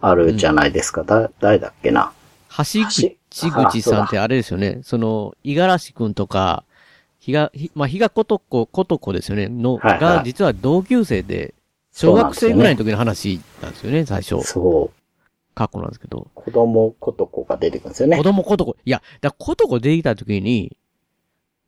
[0.00, 1.04] あるじゃないですか。
[1.04, 2.12] だ、誰だっけな。
[2.56, 4.80] 橋口口さんってあれですよね。
[4.82, 6.64] その、五十嵐くんとか、
[7.18, 9.48] ひが、ひまあ、ひがことこ、ことこですよね。
[9.48, 11.54] の、はいはいが、実は同級生で、
[11.92, 14.42] 小学生ぐらいの時の話なんですよね、最初。
[14.42, 15.01] そう。
[15.54, 16.28] 過去なんですけど。
[16.34, 18.22] 子供ことこが出てくるんですよね子。
[18.22, 20.76] 供ことこ、いや、だことこ出てきた時に、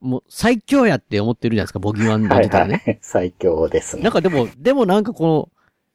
[0.01, 2.83] もう最強やって思ってるじゃないですか、ボギワンではい出たらね。
[2.85, 2.99] はい。
[3.03, 4.12] 最強ですねなん。
[4.12, 5.49] かでも、でもなんかこの、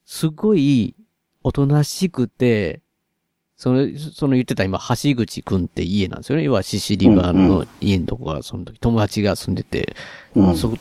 [0.06, 0.96] すごい、
[1.44, 2.82] おとなしくて、
[3.56, 6.44] その、その言ってた今、橋口くんって家なんですよね。
[6.44, 9.96] 要はシシリバうんうの家のとこが、その時友達が住んでて、
[10.34, 10.56] うん。
[10.56, 10.74] そ、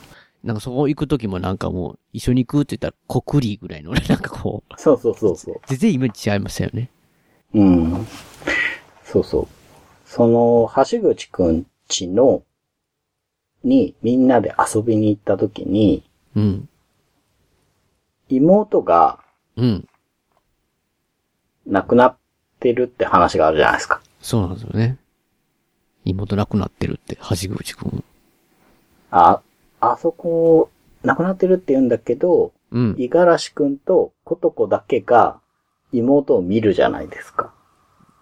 [0.44, 5.60] なんかそこ行く時もなんかもう、一緒に行くって言ったら、コクリーぐらいのね、なんかこう、そうそうそうそう。
[5.66, 6.90] 全然イメージ違いましたよね。
[7.54, 8.06] うん。
[9.04, 9.48] そうそう。
[10.04, 12.42] その、橋口くんちの、
[13.64, 16.04] にみんなで遊びに行った時に、
[16.36, 16.68] うん。
[18.28, 19.18] 妹が
[19.56, 19.88] うん。
[21.66, 22.16] 亡くなっ
[22.60, 24.00] てるって話があるじゃないですか。
[24.22, 24.98] そうなんですよね。
[26.04, 28.04] 妹亡くなってるって、橋口くん。
[29.10, 29.42] あ、
[29.80, 30.70] あそこ、
[31.02, 32.94] 亡くなってるって言うんだけど、うん。
[32.96, 35.40] 五十嵐くんと琴子だけが
[35.92, 37.52] 妹を見るじゃないですか。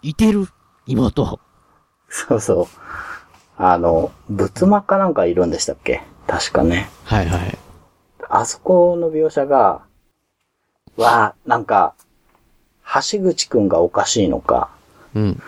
[0.01, 0.47] いてる？
[0.85, 1.39] 妹。
[2.09, 2.65] そうそう。
[3.57, 6.03] あの、仏間かなんかいるんでしたっけ？
[6.27, 6.89] 確かね。
[7.03, 7.57] はいはい。
[8.29, 9.81] あそこの描写が、
[10.97, 11.95] わあ、なんか、
[13.11, 14.69] 橋口くんがおかしいのか、
[15.13, 15.41] うん。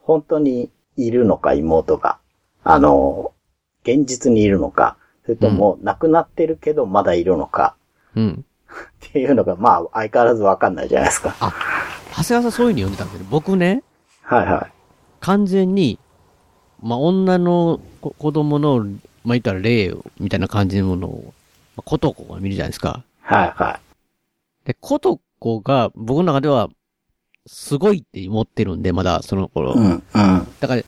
[0.00, 2.18] 本当にいるのか、妹が。
[2.64, 3.32] あの、
[3.82, 7.76] 現実にいるのか、それとも亡くなってるけどまだいるのか、
[8.14, 8.44] うん。
[8.68, 11.34] っていうのが、まあ、相変わらずわかんないじゃないですか。
[11.40, 11.52] あ、
[12.10, 13.82] 長谷川さんそういう風に読んでたんですけど、僕ね、
[14.22, 14.72] はいはい。
[15.20, 15.98] 完全に、
[16.82, 18.98] まあ、女の子子供の、まあ、
[19.30, 21.34] 言ったら霊みたいな感じのものを、
[21.76, 23.02] まあ、ことこが見るじゃないですか。
[23.22, 23.80] はいは
[24.64, 26.68] で、ことこが僕の中では、
[27.46, 29.72] すごいって思ってるんで、まだその頃。
[29.72, 29.76] い。
[29.76, 30.02] うん、うん。
[30.60, 30.82] だから、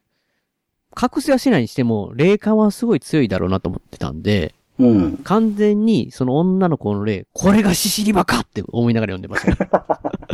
[1.01, 5.17] 隠しはしないにしても、霊感はすごい強いだろうなと思ってたんで、うん。
[5.19, 9.87] 完全にその女の子の霊、これがシシリバかって思いながら読んでました。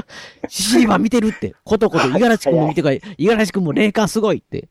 [0.48, 4.68] シシリバ見てるって、ことこと五十嵐くんも見てるから、五十嵐くんも霊感すごいって、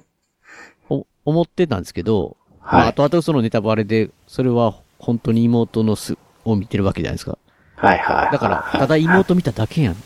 [0.88, 2.88] お思ってたんですけど、まあ、はい。
[2.88, 7.38] 後々そのネタバレで、それは本当に妹のす、を見てるわけじゃないですか。
[7.76, 8.32] はいはい。
[8.32, 10.02] だから、ただ妹見ただけやんって。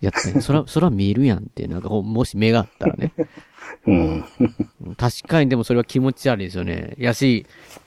[0.00, 0.40] やったね。
[0.40, 3.12] そら、そら見えるやんって、なんかもし目があったらね。
[3.86, 4.24] うん。
[4.96, 6.94] 確かにでもそれは気持ち悪いですよね。
[6.98, 7.46] やし、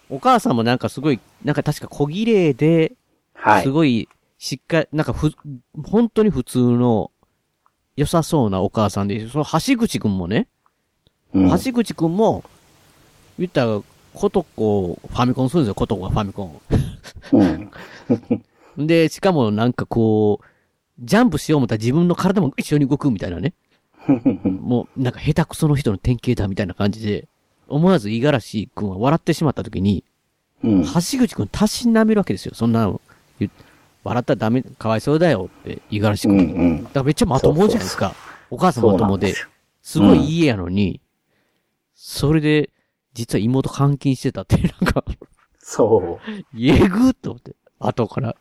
[0.10, 2.94] お母さんもなんかすごい、なんか確か小綺麗で、
[3.34, 3.64] はい。
[3.64, 5.32] すごい、しっかり、なんかふ、
[5.86, 7.12] 本当に普通の、
[7.96, 10.48] 良さそうなお母さんで、その橋口くんもね、
[11.34, 12.44] うん橋口くんも、
[13.38, 13.82] 言ったら、
[14.14, 16.62] ことこ、ファミコンするんですよ、ことこがファミコン。
[17.34, 18.88] うん。
[18.88, 20.46] で、しかもなんかこう、
[21.00, 23.54] ジャンプしよう思ったら自分の体も一緒に動くみたいなね。
[24.44, 27.29] もう、なんか下手くその人の典型だみたいな感じで、
[27.70, 30.04] 思わず五十嵐くんは笑ってしまった時に、
[30.64, 30.84] うん。
[30.86, 32.54] 橋口くんたしなめるわけですよ。
[32.54, 33.02] そんなの。
[33.40, 33.50] 言
[34.04, 36.32] 笑ったらダメ、かわいそうだよって、五十嵐く。
[36.32, 38.14] うんんだからめっちゃまともじゃないですか。
[38.50, 39.36] お母さんそうまともでで
[39.82, 41.02] すごいいい家やのに、
[41.96, 42.70] それで、
[43.14, 45.04] 実は妹監禁してたって、なんか、
[45.60, 46.30] そう。
[46.60, 48.36] えぐっと思って、後から。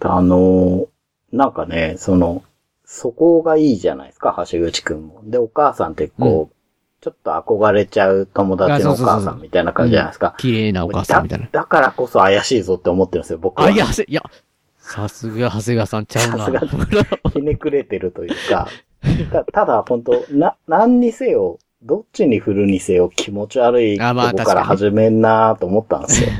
[0.00, 0.88] あのー
[1.32, 2.42] なんかね、その、
[2.84, 5.20] そこがいいじゃないですか、橋口くんも。
[5.24, 6.54] で、お母さんってこう、
[7.00, 10.34] ちょっと憧れちゃう友達のお母さんみたいな感じじゃないですか。
[10.38, 11.60] 綺麗なお母さんみたいなだ。
[11.60, 13.66] だからこそ怪しいぞって思ってるんですよ、僕は。
[13.66, 14.20] あ、いや、せいや、
[14.78, 16.38] さすが長谷川さんちゃうな。
[16.38, 16.60] さすが
[17.32, 18.66] ひねくれてるというか、
[19.30, 26.30] たただ本当な、何にせよ、どっちに振るにせよ気持ち悪いとこから始めんなと思ったんですよ。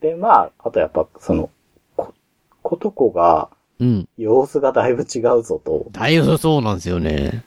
[0.00, 1.50] で、まあ、あとやっぱ、その、
[1.96, 2.14] こ、
[2.62, 4.08] ことこが、うん。
[4.16, 7.44] 様子がだいぶ違うぞと、だいぶそうなんですよね。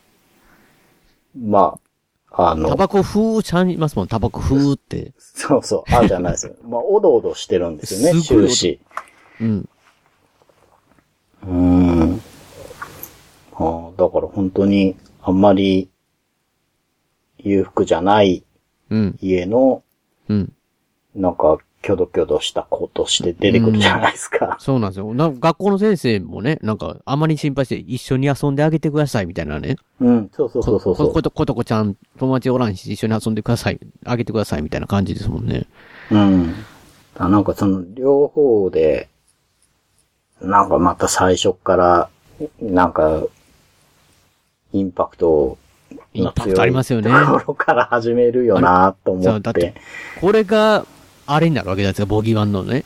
[1.36, 1.80] ま
[2.32, 5.14] あ、あの、タバコ風ちゃいますもん、タバコ風って。
[5.18, 6.56] そうそう、あるじゃないですよ。
[6.68, 8.80] まあ、おどおどしてるんですよね、終始。
[9.40, 9.70] うん。
[11.44, 12.22] うーん。
[13.54, 15.90] ああだから本当に、あんまり、
[17.38, 18.46] 裕福じゃない
[18.90, 19.18] うん。
[19.22, 19.84] 家の、
[20.30, 20.54] うん。
[21.16, 24.58] なんか、キョドキョドした子として出てくるじゃないですか。
[24.60, 25.14] そうなんですよ。
[25.14, 29.78] な学校の先生もね、なんか、あまり心配して一緒に遊んであげてくださいみたいなね。
[30.00, 35.66] うん、そうそうそうそうそここと、ことこちゃん、友達おらんし、一緒に遊んでください、あげてくださいみたいな感じですもんね。
[36.12, 36.16] う。
[36.16, 36.54] うん。
[37.18, 39.10] あなんかその、両方で、
[40.40, 42.10] なんかまた最初っから、
[42.62, 43.24] なんか、
[44.74, 45.58] インパクト
[46.14, 49.74] インパクトありますよねところから始めるよなと思っそうだってて。
[50.20, 50.86] これが、
[51.34, 52.84] あれになるわけじゃないですか、ボギーワンのね。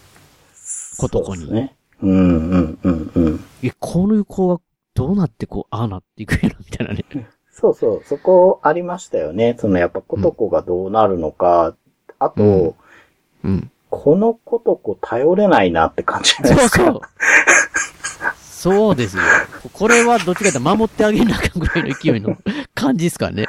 [0.97, 1.75] ことこにね。
[2.01, 3.43] うん、うん、うん、うん。
[3.63, 4.61] え、この子が
[4.93, 7.05] どうなってこう、ああなっていくやろ、みたいなね。
[7.51, 9.55] そうそう、そこありましたよね。
[9.59, 11.75] そのやっぱことこがどうなるのか、
[12.19, 12.75] あと、うん
[13.45, 13.71] うん。
[13.89, 16.59] このことこ頼れないなって感じですか。
[16.69, 17.01] そうそう。
[18.37, 19.23] そうですよ。
[19.71, 22.35] これはどっちかというと守ってあげなあかんぐらいの勢いの
[22.73, 23.45] 感じですかね。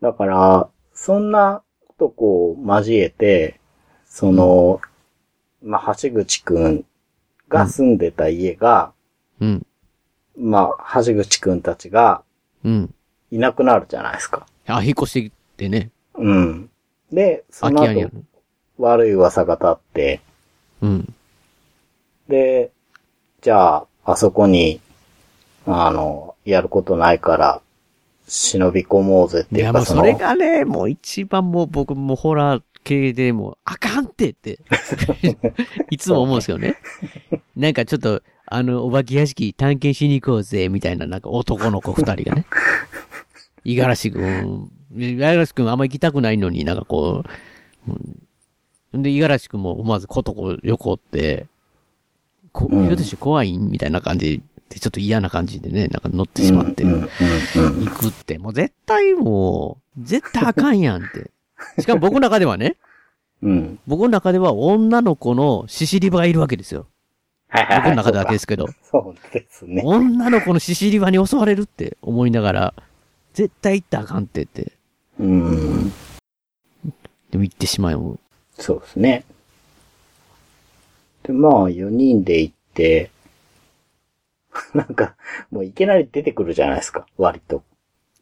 [0.00, 3.60] だから、そんなことこを交えて、
[4.12, 4.78] その、
[5.62, 6.84] まあ、橋口くん
[7.48, 8.92] が住んでた家が、
[9.40, 9.66] うん。
[10.38, 12.22] まあ、橋口くんたちが
[12.62, 12.94] うん。
[13.30, 14.46] いなくなるじゃないですか。
[14.66, 15.90] あ、引っ越してきてね。
[16.14, 16.70] うん。
[17.10, 18.24] で、その後空き家にある。
[18.76, 20.20] 悪い噂が立って、
[20.82, 21.14] うん。
[22.28, 22.70] で、
[23.40, 24.82] じゃあ、あそこに、
[25.64, 27.62] あの、やることないから、
[28.28, 34.58] 忍び込もうぜっていや、いうか、そそれがね、もう一番もう僕もホラー系でもう、あかんってって、
[35.90, 36.76] いつも思うんですよね。
[37.56, 42.46] なんかちょっと、あの、お化け屋敷探検しに行こうぜ、みたいな、なんか男の子二人がね。
[43.64, 47.24] 五十嵐くん、五十嵐くんあんま行きたくないのになんかこ
[47.86, 47.92] う、
[48.92, 51.46] うん、で、五十嵐くんも思わずことこ横って、
[52.52, 53.56] こ、うんひょっとして怖い？
[53.56, 56.84] んみたいな感じで、ちょっと嫌な感じでね、なんか乗ってしまって。
[56.84, 57.06] 行
[57.88, 61.30] くって、もう絶対もう、絶対あかんやんって。
[61.78, 62.76] しかも僕の中ではね、
[63.42, 63.78] うん。
[63.86, 66.86] 僕の中では女の子のシシリバがいるわけですよ。
[67.48, 67.90] はいはいはい。
[67.90, 68.68] 僕の中だけですけど。
[68.82, 69.82] そうですね。
[69.84, 72.74] 女の子のシシリバに襲われるって思いながら、
[73.34, 74.72] 絶対行ったらあかんってって。
[75.18, 75.92] うん。
[77.30, 78.18] でも行ってしまう。
[78.58, 79.24] そうですね。
[81.24, 83.10] で、まあ、4人で行って、
[84.74, 85.16] なんか、
[85.50, 87.62] もういきなり出てくるじゃないですか、割と。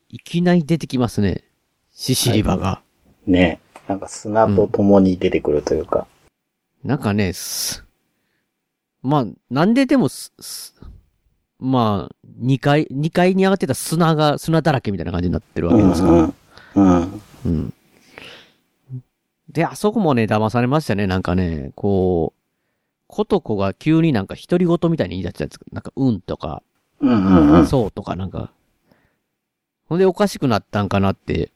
[0.09, 1.44] いきなり出てきますね。
[1.92, 2.83] シシリバが。
[3.27, 3.61] ね。
[3.89, 6.07] なんか砂と共に出てくるというか。
[6.85, 7.85] なんかね、す、
[9.03, 10.75] まあ、なんででもす、す
[11.59, 16.14] まあ、2階、2階に上がってた砂が、砂だらけみたいな感じになってるわけですから。
[16.14, 16.35] うん。
[16.75, 17.23] うん。
[17.45, 17.75] うん。
[19.51, 21.07] で、あそこもね、騙されましたね。
[21.07, 22.41] なんかね、こう、
[23.07, 25.59] ことこが急になんか独り言みたいに言い出したやつ。
[25.73, 26.62] なんか、うんとか、
[27.01, 27.66] うんうんうん。
[27.66, 28.53] そうとかなんか。
[29.89, 31.51] ほんでおかしくなったんかなって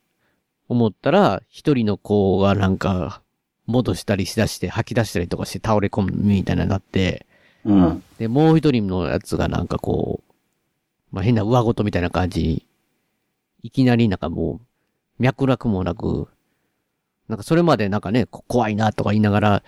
[0.69, 3.23] 思ったら、一人の子がなんか、
[3.67, 7.27] 戻したりしだして吐き出したりとかして倒れ込むみたいなになって、
[7.65, 8.03] うん。
[8.19, 10.35] で、もう一人のやつがなんかこう、
[11.15, 12.67] まあ、変な上事みたいな感じ、
[13.62, 16.29] いきなりなんかもう、脈絡もなく、
[17.29, 19.62] なんかそれまでなんかね、こ怖いなとか言いながら、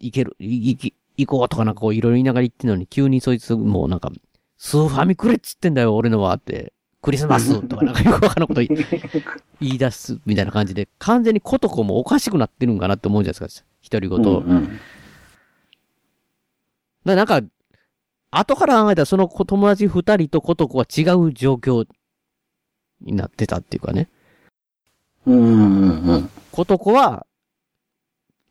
[0.00, 4.10] 行ける、い行き、行こうとかなんかこういろいろ言いながら言ってんのに、急にそいつもうなんか、
[4.58, 6.72] スーファミくれっつってんだよ、俺のはって。
[7.06, 8.84] クリスマスとかなんかよくわからんこと言い
[9.62, 13.68] 言い出すみたいな感じで、完全にことこもおかしくなってるんかなって思うじゃないですか。
[13.88, 14.18] 独り言。
[14.18, 14.80] うんうん。
[17.04, 17.42] ななんか、
[18.32, 21.86] 後から考えたらその友達二人とことこは違う状況
[23.00, 24.08] になってたっていうかね。
[25.26, 26.30] うんうんうん。
[26.50, 27.24] ことこは、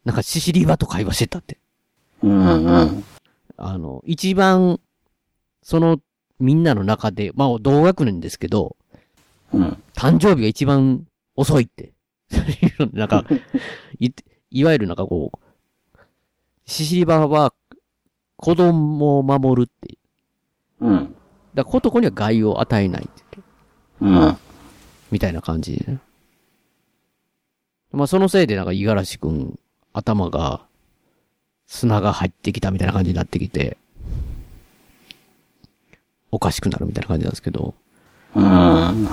[0.05, 1.59] なんかシシリバと会話してたって。
[2.23, 3.03] うんうん。
[3.57, 4.79] あの、一番、
[5.61, 5.99] その、
[6.39, 8.75] みんなの中で、まあ、同学年ですけど、
[9.53, 9.83] うん。
[9.95, 11.05] 誕生日が一番
[11.35, 11.93] 遅いって。
[12.93, 13.25] なんか、
[13.99, 14.09] い、
[14.49, 15.99] いわゆるなんかこう、
[16.65, 17.53] シシリバは
[18.37, 19.97] 子供を守るってい
[20.81, 20.87] う。
[20.87, 20.95] うん。
[20.95, 21.15] だか
[21.55, 23.23] ら、ことこには害を与えないって
[24.01, 24.27] 言って。
[24.27, 24.37] うん。
[25.11, 25.99] みたいな感じでね。
[27.91, 29.57] まあ、そのせいでなんか、五十嵐くん、
[29.93, 30.65] 頭が、
[31.67, 33.77] 砂が入ってきたみたいな感じになってきて、
[36.31, 37.73] おかしくなるみたいな感じなんですけど、
[38.35, 39.07] うん。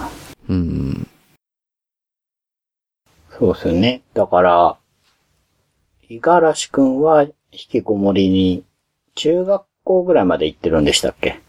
[0.48, 1.06] うん、
[3.38, 4.02] そうですよね。
[4.14, 4.76] だから、
[6.08, 8.64] 五十嵐くんは引きこもりに、
[9.14, 11.40] 中学校ぐらいまで行ってるんでしたっけ、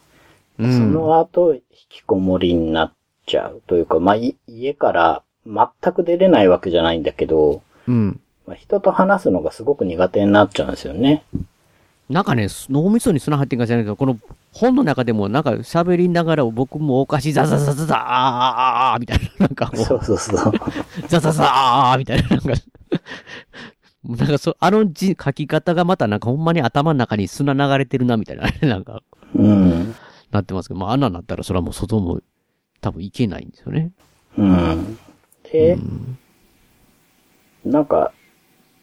[0.60, 0.74] うん。
[0.74, 2.94] その後、引きこもりになっ
[3.26, 8.20] ちゃうというか、まあ、い家から全く出れないわけじゃないんだけど、うん。
[8.46, 11.24] まあ、人と話すのがすごく苦手になっちゃうんですよね。
[12.10, 14.20] なんかね、脳みそに砂入ってんかじゃないけど、この
[14.52, 20.54] 本の中でもなんか喋りながら僕もおかしいザザザザザあーあーあーみたいな、なんかこそうそうそう。
[20.54, 22.48] う、ザザザあーみたいな、なんか、
[24.04, 29.02] なんかそ、あの字、書き方がまたなんかほんまに頭の中に砂流れてるな、みたいな、なんか、
[29.34, 29.96] うん。
[30.32, 32.20] なってますけど、まあ、あんなになったらそれはもう外も
[32.82, 33.92] 多分行けないんですよね。
[34.38, 34.98] うん。
[35.52, 35.78] で、
[37.64, 38.12] なんか、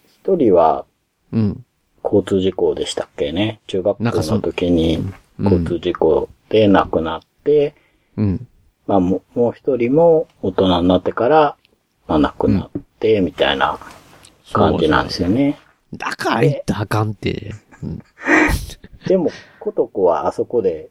[0.07, 0.87] 一人は
[1.33, 1.65] うん。
[2.03, 3.61] 交通事故でしたっけね。
[3.67, 7.75] 中学校の時にうん交通事故で亡くなって、
[8.17, 8.47] うん。
[8.87, 11.57] まあもうもう一人も大人になってから、
[12.07, 13.79] まあ亡くなって、みたいな
[14.53, 15.59] 感じなんですよね。
[15.95, 17.55] だから言ったらあかんって。
[17.83, 18.03] うん。
[19.07, 20.91] でも、ことこはあそこで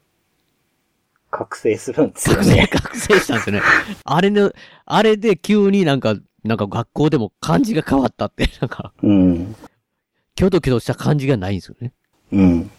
[1.29, 2.67] 覚醒するんですよね。
[2.71, 3.61] 覚醒したんですよね。
[4.03, 4.51] あれの、
[4.85, 9.55] あれで急になんか、なんか学校でも漢字が変わったって、なんか、うん。
[10.39, 11.91] キョトキョトした感じがないんですよね。
[12.31, 12.71] うん。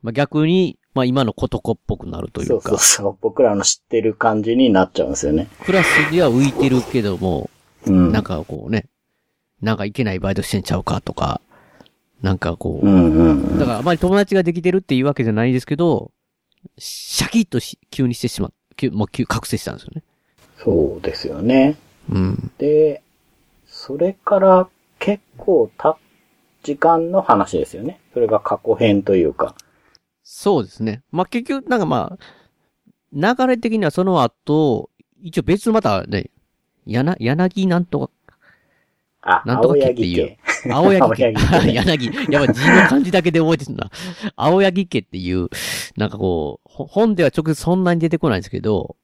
[0.00, 3.18] まあ、逆に、まあ今のことこっぽくなるといそううか、そうそう。
[3.20, 5.48] 僕らの知ってる感じになっちゃうんですよね。
[5.62, 7.50] クラスには浮いてるけども、
[7.84, 8.12] うん。
[8.12, 8.86] なんかこうね、
[9.60, 11.42] なんかいけないバイトしてんちゃうかとか、
[12.22, 16.12] なんかこう、うんうんだからあまり友達ができてるっていうわけじゃないですけど、
[16.78, 18.54] シャキッとし急にしてしまう。
[18.76, 20.02] 急もう急覚醒したんですよね。
[20.56, 21.76] そうですよね。
[22.08, 22.50] うん。
[22.56, 23.02] で、
[23.66, 24.66] それから
[24.98, 25.98] 結構た、
[26.62, 28.00] 時間の話ですよね。
[28.12, 29.54] それが過去編というか。
[30.22, 31.02] そうですね。
[31.10, 32.18] まあ、結局、なんかまあ、
[33.12, 34.90] 流れ的にはその後、
[35.20, 36.30] 一応別のまたね、
[36.86, 38.10] やな、柳なんとか、
[39.22, 40.36] あ、なんとか青家っていう。
[40.70, 41.34] 青柳家。
[41.34, 42.32] 青 柳。
[42.32, 43.90] やっぱ字の漢字だけで覚えてるな。
[44.36, 45.48] 青柳家っていう、
[45.96, 48.96] なんかこう、ほ本では直接そんなに出てこないんですけど、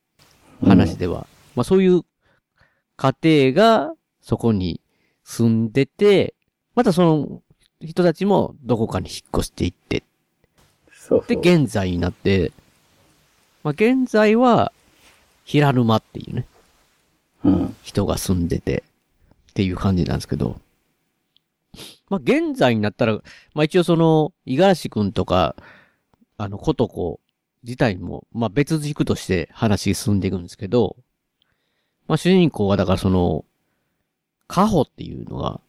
[0.64, 1.26] 話では。
[1.54, 2.02] まあそういう
[2.96, 4.80] 家庭がそこに
[5.24, 6.34] 住んでて、
[6.74, 7.42] またその
[7.80, 10.04] 人たちもどこかに引っ越していって、で、
[10.90, 11.38] そうそう。
[11.38, 12.52] 現在になって、
[13.62, 14.72] まあ現在は、
[15.44, 16.46] 平沼っていうね、
[17.44, 17.76] うん。
[17.82, 18.82] 人が住んでて、
[19.50, 20.60] っていう感じなんですけど、
[22.08, 23.14] まあ、現在になったら、
[23.54, 25.56] まあ、一応その、五十嵐くんとか、
[26.38, 27.20] あの、ことこ
[27.62, 30.96] 自体も、まあ、別軸として話進んでいくんですけど、
[32.06, 33.44] まあ、主人公はだからその、
[34.46, 35.60] カホっていうのが、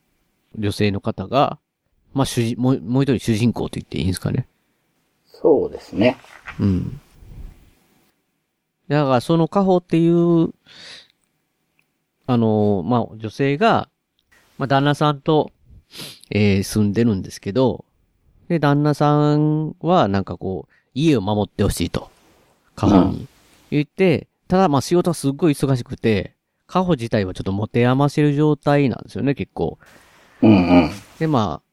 [0.58, 1.60] 女性の方が、
[2.14, 4.48] まあ、主人、もう、もう一人主人公と言っていいんですかね。
[5.26, 6.18] そうですね。
[6.60, 7.00] うん。
[8.88, 10.54] だから、そのカホっていう、
[12.26, 13.90] あの、まあ、女性が、
[14.58, 15.52] まあ、旦那さんと、
[16.30, 17.86] えー住んでるんですけど、
[18.50, 22.10] で、旦那さんは、なんかこう、家を守ってほしいと、
[22.76, 23.28] カホに
[23.72, 26.36] 言って、ただ、まあ、仕事はすっごい忙しくて、
[26.66, 29.78] カホ自体はちょっと持て余してる状態なんですよね、結構。
[30.42, 30.54] うんう
[30.88, 30.90] ん。
[31.20, 31.67] で、まあ、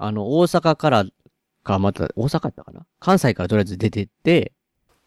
[0.00, 1.04] あの、大阪から
[1.64, 2.86] か、また、大阪やったかな？
[3.00, 4.52] 関西からとりあえず出てって、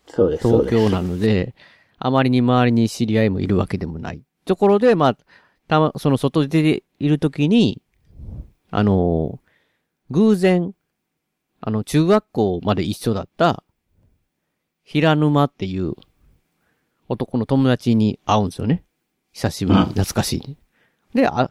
[0.07, 0.47] そうです。
[0.47, 1.55] 東京なので、
[1.97, 4.21] あまりに周りに知り合いもいるわけでもない。
[4.45, 5.17] ところで、まあ、
[5.67, 7.81] たま、その外で出ているときに、
[8.69, 9.51] あのー
[10.13, 10.75] 偶然、
[11.61, 13.63] あの、中学校まで一緒だった、
[14.83, 15.93] 平沼っていう
[17.07, 18.83] 男の友達に会うんですよね。
[19.31, 20.57] 久しぶり懐かしいね。
[21.13, 21.49] で、あ、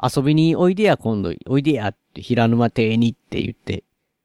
[0.00, 3.84] 遊びにおいでや、今度、おいでやって平沼邸にって言って、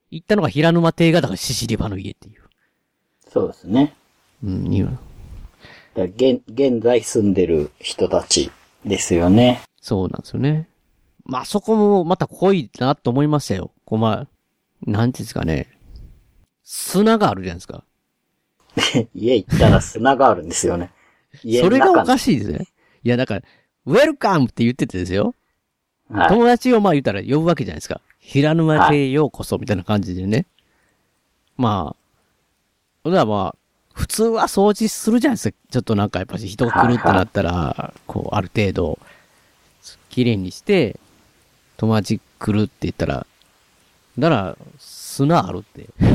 [0.10, 2.42] 行ったのが平沼邸がだからシシリバの家っていう。
[3.30, 3.94] そうですね。
[4.44, 4.98] うん、言うの
[5.96, 8.52] だ現、現在住んでる人たち
[8.86, 9.62] ですよね。
[9.82, 10.68] そうなんですよね。
[11.24, 13.72] まあ、そこもまた濃いなと思いましたよ。
[13.86, 14.28] こう、まあ、
[14.89, 15.68] なんていうんですかね。
[16.64, 17.84] 砂があるじゃないですか。
[19.14, 20.92] 家行ったら砂があるんですよね。
[21.44, 22.68] 家それがおかししいですね。
[23.04, 23.42] いや、だから、
[23.86, 25.36] ウェルカムって言っててですよ。
[26.12, 26.18] い。
[26.18, 26.30] はい。
[26.30, 28.01] 友達をまあ言ったら呼ぶわけじゃないですか。
[28.20, 30.45] 平沼家へようこそみたいな感じでね。
[31.57, 32.01] まあ、
[33.03, 33.57] それはまあ、
[33.93, 35.57] 普通は掃除するじゃないですか。
[35.70, 38.99] ちょっとなんかやっぱし人が来るってなったら、こう、ある程度、
[40.09, 40.99] 綺麗にして、
[41.78, 43.26] 友達来るって言ったら、
[44.18, 45.88] だから、砂あるって。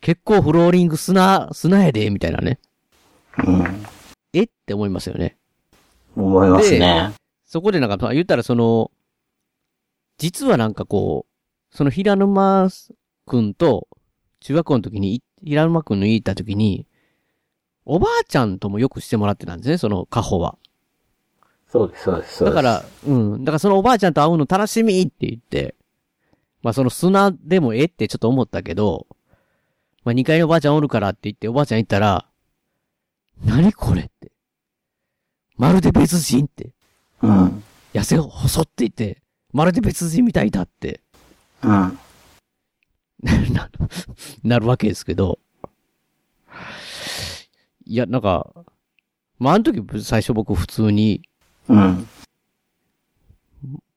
[0.00, 2.58] 結構フローリング砂、砂やで、みたいなね。
[3.44, 3.86] うん。
[4.32, 4.44] え？
[4.44, 5.36] って思いますよね。
[6.16, 7.12] 思いますね。
[7.48, 8.90] そこでなんか、まあ言ったらその、
[10.18, 12.68] 実はなんかこう、その平沼
[13.26, 13.88] くんと、
[14.40, 16.86] 中学校の時にい、平沼くんの家行った時に、
[17.86, 20.58] おばあちゃんともよくしてもらってたんですね、そのカホは。
[21.68, 22.36] そうです、そうです。
[22.36, 23.44] そうですだから、うん。
[23.44, 25.74] だからそのおばあちゃんと会うの楽しみって言って、
[26.62, 29.06] まあその砂でもええってちょっと思ったけど、
[30.04, 32.26] まあ2階におばあちゃんおるからって言っておばあちゃん行ったら、
[33.42, 34.32] 何これって。
[35.56, 36.72] まるで別人って。
[37.22, 37.64] うん。
[37.92, 41.00] 痩せ細っていて、まるで別人みたいだって、
[41.62, 41.70] うん。
[43.20, 43.70] な、
[44.44, 45.38] なるわけですけど。
[47.84, 48.52] いや、なんか、
[49.38, 51.22] まあ、あの時最初僕普通に、
[51.68, 52.08] うん。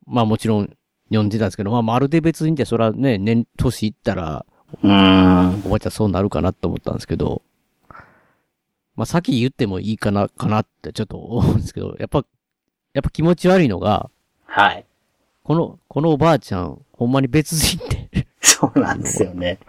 [0.05, 0.69] まあもちろん
[1.09, 4.45] 読んでたんですけど、まあまるで別人ってそらね、年、年いったら、
[4.82, 5.61] うん。
[5.65, 7.41] おばあちゃんそうなるかなと思ったんですけど、
[8.95, 12.26] まあ先言ってもいいかな、かなってちょっと思うんですけど、やっぱ、
[12.93, 14.09] やっぱ気持ち悪いのが、
[14.45, 14.85] はい。
[15.43, 19.59] この、このおばあちゃん、ほんまに別人って、 そうなんですよね。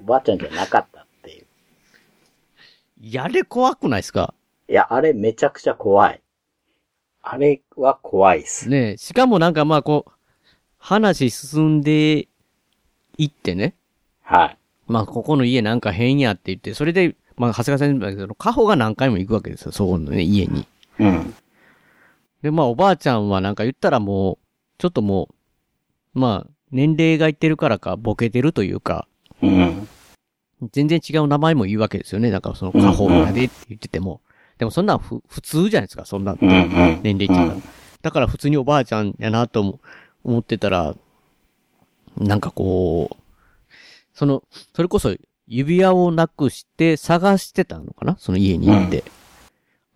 [0.00, 1.46] おばあちゃんじゃなかったっていう。
[3.00, 4.34] やれ怖くないですか？
[4.68, 6.20] いや、あれめちゃくちゃ怖い。
[7.22, 8.68] あれは怖いっす。
[8.68, 10.10] ねえ、しかもなんかまあこう、
[10.78, 12.28] 話進んで
[13.16, 13.74] いってね、
[14.22, 14.58] はい。
[14.86, 20.66] まあここの家なんか変やって言って、それで、まあ長谷川さんに言ったけど、カホが何回も行くわけですよ、そこのね、家に。
[20.98, 21.34] うん。
[22.42, 24.38] で、まあおばあちゃんはなんか言ったらもう、
[24.78, 25.28] ちょっとも
[26.14, 29.06] う、まあ、年齢がいってるからか、ボケてるというか、
[29.42, 29.88] うん。
[30.72, 32.30] 全然違う名前も言うわけですよね。
[32.30, 34.20] なんかその、カホやでって言ってても。
[34.58, 37.62] でもそんなんふ普通じゃないですか、そんな年齢違う。
[38.02, 39.80] だから普通におばあちゃんやなと思
[40.22, 40.94] 思ってたら、
[42.16, 43.16] なんかこう、
[44.12, 45.16] その、それこそ
[45.48, 48.16] 指輪をなくして探してたのかな？
[48.18, 49.02] その家に行って。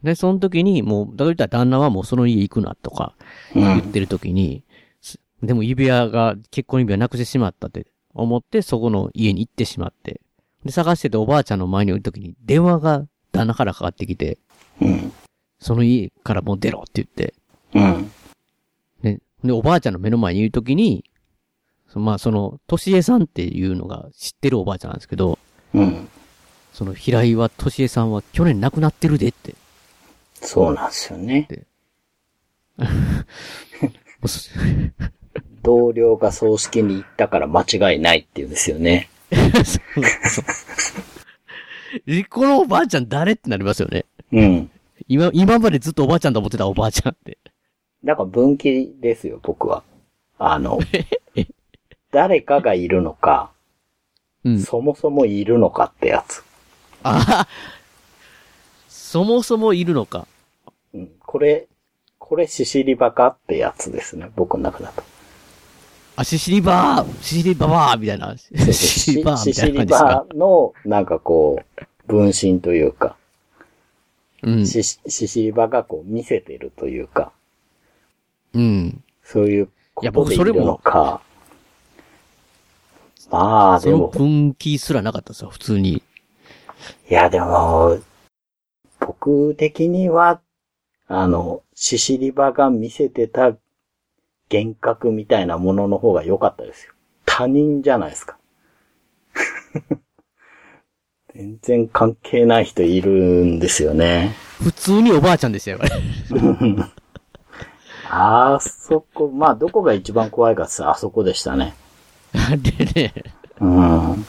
[0.02, 3.14] で、その時にもう、だから言ったら旦那はもうその家行くなとか
[3.54, 4.62] 言ってる時に、
[5.00, 10.20] すでも指輪が、結婚指輪なくしてしまったって思って、そこの家に行ってしまって。
[10.64, 14.38] で、探してておばあちゃんの前に置いた時に電話が旦那からかかってきて、
[14.80, 15.12] うん。
[15.60, 17.34] その家からもう出ろって言って、
[17.74, 18.10] うん。
[19.02, 21.04] で、で、おばあちゃんの目の前にいるときに、
[21.88, 25.38] そまあ、その、としえさんっていうのが知ってるおばあちゃんなんですけど、
[25.74, 26.08] うん。
[26.72, 29.54] その、平岩としえさんは去年亡くなってるでって。
[30.46, 31.48] そうなんですよね。
[35.62, 39.10] 同僚が葬式に行ったから間違いないって言うんですよね。
[39.30, 39.80] そうそ
[40.40, 40.44] う
[42.06, 44.04] えこのおばあちゃん誰ってなりますよね。
[44.32, 44.70] うん。
[45.08, 47.38] 今、今までずっとおばあちゃんと思ってたおばあちゃんって。
[48.02, 49.82] なんか分岐ですよ、僕は。
[50.38, 50.78] あの、
[52.12, 53.50] 誰かがいるのか、
[54.44, 54.60] うん。
[54.60, 56.44] そもそもいるのかってやつ。
[57.02, 57.48] ああ、
[59.08, 60.26] そもそもいるのか。
[60.92, 61.10] うん。
[61.20, 61.66] これ、
[62.18, 65.02] これシシリバかってやつですね、僕の中だと。
[66.16, 68.36] あ、シシリバー、シシリババーみたいな。
[68.36, 70.26] シシリバーみたいシシリな感じですか？
[70.28, 70.34] バ。
[70.34, 73.16] の、なんかこう、分身というか、
[74.42, 74.66] うん。
[74.66, 77.32] シシシシリバがこう見せてるというか、
[78.52, 79.02] うん。
[79.24, 81.22] そういうこいやとでいる僕それものか。
[83.30, 86.02] まあ、そのでも、分岐すらなかったですよ、普通に。
[87.10, 87.98] いやでも、
[89.20, 90.40] 僕的には、
[91.08, 93.56] あの、シシリバが見せてた
[94.50, 96.92] 幻覚みたいなものの方が良かったですよ。
[97.24, 98.38] 他人じゃないですか。
[101.34, 104.34] 全然関係ない人いるんですよね。
[104.62, 105.78] 普通におばあちゃんでしたよ、
[108.10, 111.74] あそこ、まあ、どこが一番怖いかってあそこでしたね。
[112.32, 112.56] あれ
[112.86, 113.12] ね、
[113.60, 114.26] うん。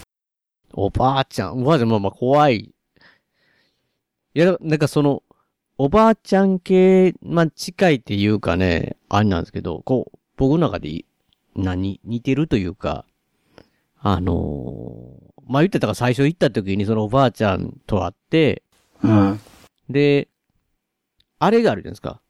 [0.74, 2.76] おばあちゃん、おばあちゃん、まあまあ怖い。
[4.40, 5.22] いや、なんかその、
[5.78, 11.06] おばあちゃん系、まあ近いっていうかね、あれなんですけど、こう、僕の中でい、
[11.58, 13.04] 何、似てるというか、
[14.00, 18.64] あのーまあ言ってたから最初行った時にそのおばあちゃんと会って、
[19.04, 19.42] うん。
[19.90, 20.30] で、
[21.40, 22.22] あれがあるじゃないですか。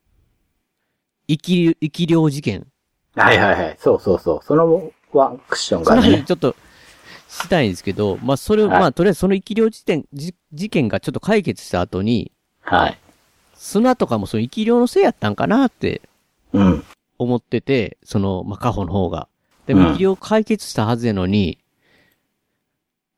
[1.27, 2.65] 生き、生き量事件。
[3.13, 3.77] はいはいはい。
[3.77, 4.39] そうそうそう。
[4.43, 6.01] そのワンクッションがね。
[6.01, 6.55] 話ちょっと
[7.29, 12.97] したいんですけど、まあそれを、はいまあとりあえずその生き量事件、じ事件がちょっと解決した後に、はい。
[13.53, 16.01] 砂とかもその生き量のせいやったんかなって
[16.53, 16.83] うん。
[17.17, 19.27] 思ってて、その、まあ、カホの方が。
[19.67, 21.59] でも、うん生き量解決したはずやのに、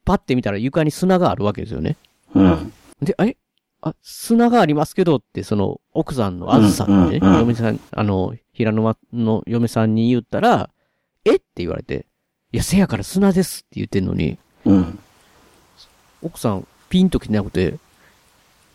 [0.03, 1.95] パッて見たら床に砂があるわけですよね。
[2.33, 2.73] うん。
[3.01, 3.37] で、え
[3.81, 10.69] あ、砂がありますけどって、その、奥さんのあずさんにね、うんうんうん嫁さん、あの、平沼の嫁さんに言ったら、
[11.23, 11.35] え？
[11.35, 12.07] って言われて、
[12.53, 14.99] いや、せやから砂ですって言ってんのに、うん。
[16.21, 17.77] 奥さん、ピンときてなくて、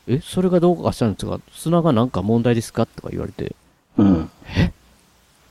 [0.07, 2.87] え、それがどうかしたんですが、砂がなんか問題ですか？
[2.87, 3.55] とか言われて、
[3.99, 4.31] うん。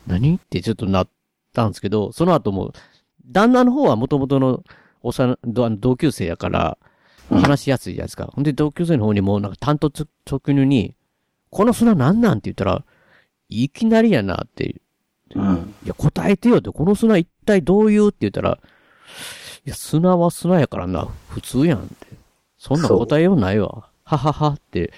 [0.07, 0.35] 何？
[0.35, 1.07] ってちょっとなっ
[1.53, 2.73] たんですけど、その後も、
[3.27, 4.63] 旦那の方は元々の
[5.03, 6.77] 幼どあの同級生やから、
[7.29, 8.29] うん話しやすいじゃないですか。
[8.33, 10.93] ほんで、同級生の方にも、なんか担当直入に、
[11.49, 12.33] この砂なんなん？
[12.33, 12.83] って言ったら、
[13.49, 14.75] いきなりやなって、
[15.33, 15.73] うん。
[15.83, 18.09] いや、答えてよって、この砂一体どういう？
[18.09, 18.59] って言ったら、
[19.65, 22.07] いや、砂は砂やからな、普通やんって。
[22.57, 23.87] そんな答えようないわ。
[24.03, 24.91] はははって。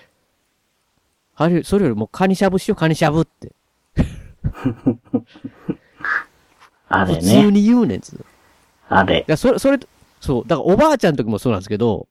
[1.35, 3.51] あれ、それよりもカニしゃぶしよう、カニしゃぶって。
[6.89, 7.51] あれ普通ね。
[7.51, 8.13] に言うねんつ。
[8.13, 8.17] い
[8.89, 9.25] あれ。
[9.27, 9.77] や、それ、それ、
[10.21, 12.07] そう、だからおばあちゃんの時もそうなんですけど、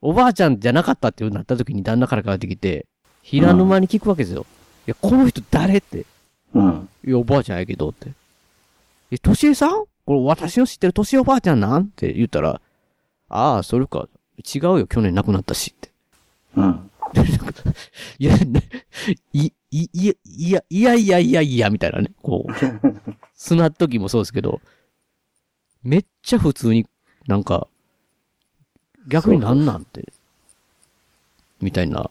[0.00, 2.86] おばあちゃんじゃなかったってなった時に旦那から帰ってきて、
[3.22, 4.46] 平沼に聞くわけですよ。
[4.86, 6.06] いや、この人誰って。
[6.54, 6.88] うん。
[7.04, 8.12] いや、おばあちゃんやけどって。
[9.10, 9.84] え、としえさん？
[10.06, 11.82] これ私の知ってるとしえおばあちゃんなん？
[11.82, 12.60] って言ったら、
[13.28, 14.08] ああ、それか。
[14.38, 15.90] 違うよ、去年亡くなったしって。
[16.56, 16.90] うん。
[18.18, 18.62] いや、ね
[19.32, 22.12] い、い、いや、いや、いやいやいやみたいなね。
[22.22, 22.52] こう。
[23.34, 24.60] 砂時もそうですけど、
[25.82, 26.86] めっちゃ普通に
[27.26, 27.66] なんか、
[29.08, 30.12] 逆になんなんて、
[31.60, 32.10] みたいな。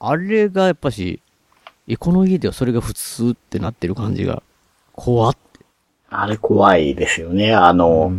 [0.00, 1.20] あれがやっぱし、
[1.86, 4.42] え、この家ではそれが普通ってなってる感じが、
[4.92, 5.47] 怖って。
[6.10, 7.54] あれ怖いですよね。
[7.54, 8.12] あの、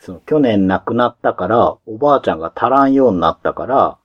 [0.00, 3.98] その去年亡くなったから、おばあちゃんが足らんようになったから、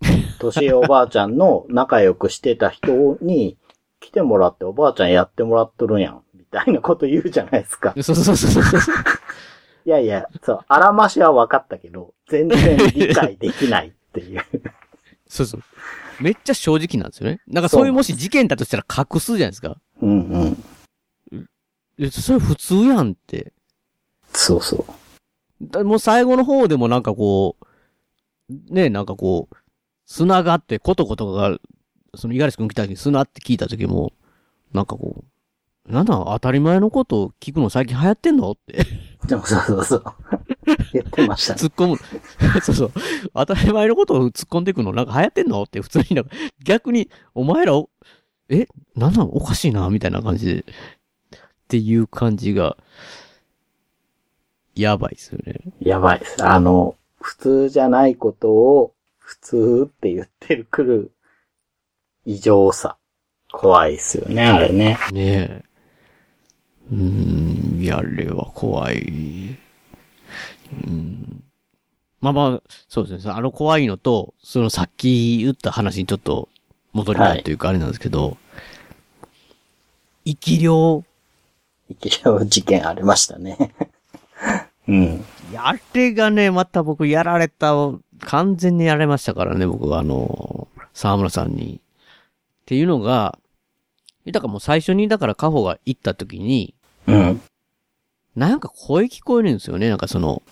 [0.38, 3.56] 年おばあちゃんの仲良くしてた人に
[4.00, 6.22] 来てもらっておばあちゃんやってもらっとるやん。
[6.34, 7.94] みたいなこと言うじゃないですか。
[8.02, 8.94] そうそうそうそうそう。
[9.86, 14.42] いやいや、そう、あらましは分かったけど、全然理解できないっていう。
[15.28, 15.62] そうそう。
[16.20, 17.40] めっちゃ正直なんですよね。
[17.46, 19.76] なんかそういうもし事件だとしたら隠すじゃないですか。
[20.00, 20.64] うんうん。
[21.98, 23.52] えそれ普通やんって。
[24.32, 24.92] そうそう。
[25.62, 29.56] だもう最後の方でもなんかこう、ね、なんかこう、
[30.06, 31.58] 砂があって、コトコトが、
[32.14, 34.12] その五十嵐くん来た時に砂って聞いた時も、
[34.72, 35.24] なんかこ
[35.88, 38.86] う、なんだ、当たり前のことを聞くの最近流行ってんのって
[39.26, 40.04] でも そうそうそう。
[40.92, 41.60] 言ってましたね。
[41.60, 41.96] 突っ込む。
[42.62, 42.92] そうそう。
[43.34, 46.30] 当たり前のことを突っ込んでいくのなんか流行ってんのって普通になんか、
[46.64, 47.90] 逆に、お前らお、
[48.48, 48.66] え、
[48.96, 49.34] なんなの？
[49.34, 50.64] おかしいなみたいな感じで、
[51.64, 52.76] っていう感じが、
[54.74, 55.60] やばいですよね。
[55.80, 56.44] やばいです。
[56.44, 61.12] あの、普通じゃないことを普通って言ってるくる
[62.26, 62.96] 異常さ。
[63.50, 64.98] 怖いですよね、あれね。
[65.12, 65.64] ねえ。
[66.92, 69.56] うーん、いや、あれは怖い。
[70.86, 71.44] うん。
[72.20, 73.32] まあまあ、そうですね。
[73.32, 76.48] あの怖いのと、そのさっき言った話にちょっと
[76.92, 78.36] 戻りたいというかあれなんですけど、
[80.24, 81.04] 生き量、
[81.88, 83.74] 生き量事件ありましたね。
[84.88, 85.24] うん。
[85.56, 87.74] あれがね、また僕やられた、
[88.20, 91.76] 完全にやられましたからね、僕はあの、沢村さんに。
[91.76, 91.80] っ
[92.66, 93.38] ていうのが、
[94.26, 96.74] だからもう最初に、だからカホが行った時に、
[97.06, 97.40] うん。
[98.36, 99.88] なんか声聞こえるんですよね。
[99.88, 100.42] なんかその、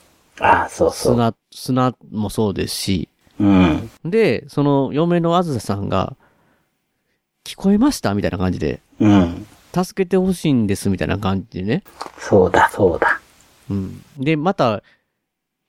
[0.40, 1.14] ああ、そうそう。
[1.14, 3.08] 砂、砂もそうですし。
[3.40, 3.90] うん。
[4.04, 6.16] で、その嫁のあずささんが、
[7.44, 9.46] 聞こえましたみたいな感じで、うん。
[9.72, 11.82] 助けてほしいんですみたいな感じでね。
[12.18, 13.20] そうだ、そうだ。
[13.70, 14.02] うん。
[14.18, 14.82] で、また、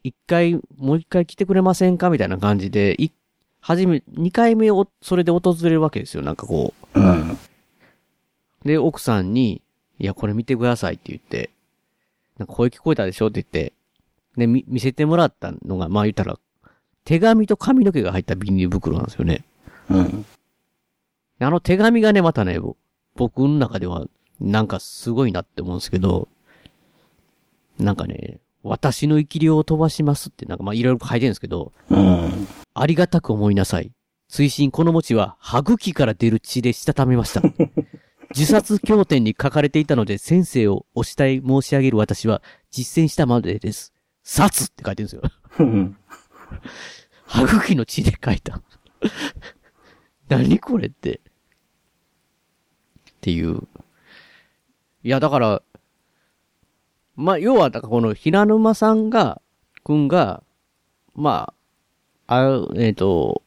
[0.04, 3.12] 一回、もう一回来てくれませんかみたいな感じで、い、
[3.62, 6.24] はじめ、二回目を、それで訪れるわけですよ。
[6.24, 7.32] なんかこうん。
[7.32, 7.38] う。
[8.66, 9.62] で、奥さんに、
[10.00, 11.50] いや、これ見てくださいって言って、
[12.38, 13.74] なんか声聞こえたでしょって言って、
[14.36, 16.38] で、み、見せてもらったのが、まあ言ったら、
[17.06, 19.46] 手紙と髪の毛が入ったビニール袋なんですよね。
[19.90, 20.26] うん。
[21.40, 22.76] あの手紙がね、またね、ぼ
[23.16, 24.06] 僕の中では、
[24.40, 26.28] なんかすごいなって思うんですけど、
[27.80, 32.48] なんかね、私の生き量を飛ばしますって、なんかまあいろいろ書いてるんですけど、うん。
[32.74, 33.92] ありがたく思いなさい。
[34.30, 37.42] 追伸この餅は歯茎から出る血でしたためました。
[38.36, 42.42] 自殺経典に書かれていたので先生をお慕い申し上げる私は
[42.72, 43.94] 実践したまでです。
[44.24, 45.22] 殺って書いてるんですよ。
[45.60, 45.98] うん。
[47.28, 48.62] 歯茎の血で書いた。
[50.30, 51.22] 何これって。
[53.24, 53.62] っていう。
[55.04, 55.62] いや、だから、
[57.16, 59.42] まあ、要は、だからこの平沼さんが、
[59.86, 60.44] くんが、
[61.16, 61.54] ま
[62.28, 63.44] あ、あえっ、と、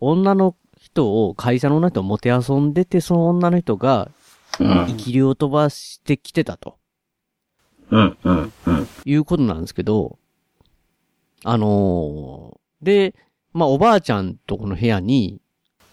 [0.00, 4.10] 女の人を、会社の女の人をもてあそんでて、その女の人が、
[4.58, 4.86] うん。
[4.88, 6.76] 生きりを飛ばしてきてたと。
[7.90, 8.16] うん。
[8.24, 8.52] うん。
[8.66, 8.88] うん。
[9.04, 10.18] いうことなんですけど、
[11.44, 13.14] あのーで、
[13.52, 15.40] まあ、おばあちゃんとこの部屋に、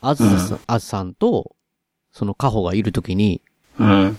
[0.02, 1.55] あずささん、あずさんと、
[2.16, 3.42] そのカホがいるときに、
[3.78, 4.18] うん。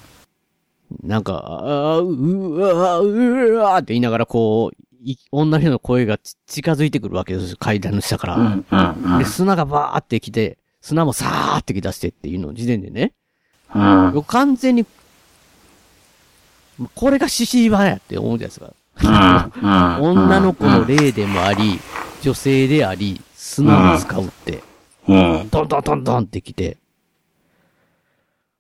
[1.03, 8.37] なんか、あーうわーうわーって言いながらこう、い女の人の声がち近づいてくるわけですよ、階段の下から。
[8.37, 8.67] うん。
[8.71, 9.19] うん。
[9.19, 13.15] で、砂がバーって来て、砂もさーって来出してっていうの時点でね、
[13.75, 14.13] うん。
[14.13, 14.85] 僕完全に、
[16.95, 18.75] これが獅子場やって思うじゃないですか。
[20.03, 21.81] 女の子の霊でもあり、
[22.21, 24.63] 女性であり、砂を使うって、
[25.09, 25.49] うん。
[25.51, 26.77] ドンドンドンドンって来て。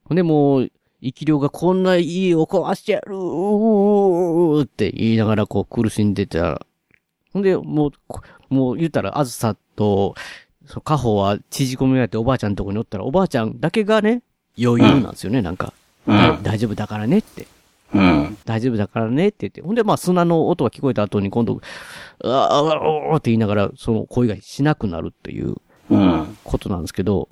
[0.08, 0.70] ほんでもう、
[1.02, 6.66] 生き量がこんな家を壊してやるーって言いながらこう苦しんでたら。
[7.32, 10.14] ほんで、もう、こもう言ったら、あずさと、
[10.64, 14.22] そう、カホは縮こめられておばあちゃんのとこにおったら、おばあちゃんだけがね、
[14.60, 15.72] 余裕なんですよね、なんか。
[16.06, 16.42] うん。
[16.42, 17.46] 大丈夫だからねって。
[17.94, 18.38] うん。
[18.44, 19.60] 大丈夫だからねって言って。
[19.62, 21.60] ほんで、まあ、砂の音が聞こえた後に今度、
[22.24, 25.56] ああ、ああ、って言いながら、その声がしなくなるっていう
[25.90, 26.38] うん。
[26.42, 27.28] ことなんですけど、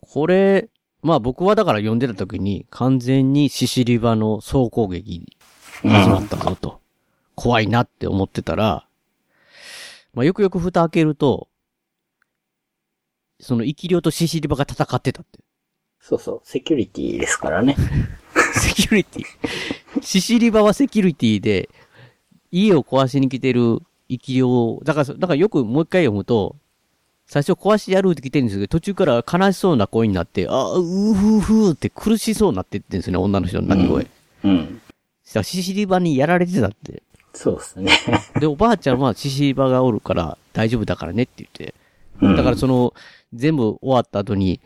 [0.00, 0.68] これ、
[1.02, 5.36] まあ僕はだから読んでた時に完全にシシリバの総攻撃
[5.82, 6.80] 始まったぞと、
[7.34, 8.86] 怖いなって思ってたら、
[10.14, 11.48] まあよくよく蓋開けると、
[13.40, 15.40] その生き量とシシリバが戦ってたって。
[16.00, 16.40] そうそう。
[16.44, 17.76] セキュリティですからね。
[18.54, 20.02] セキュリティ。
[20.02, 21.68] シシリバはセキュリティで、
[22.52, 26.56] 家を壊しに来てる生き量、だから、だからよくもう一回読むと、
[27.26, 34.06] 最初壊しやるって来てるんですけど、途中から悲しそうな声になって、ああ、うーふーふーって苦しそうになってってんですよね、女の人の泣き声。
[34.44, 34.80] うん。
[35.24, 37.02] そしたらシシリバにやられてたって。
[37.34, 37.92] そうですね。
[38.38, 41.74] で、おばあちゃんはシシリバがおるから大丈夫だからねって言って。
[42.20, 42.94] うんだからその、
[43.32, 44.60] 全部終わった後に、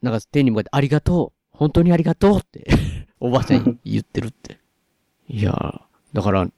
[0.00, 2.66] なんか天に向かってありがとう本当にありがとうって、
[3.20, 4.58] おばあちゃんに言ってるって。
[5.28, 5.80] いやー、
[6.12, 6.48] だから、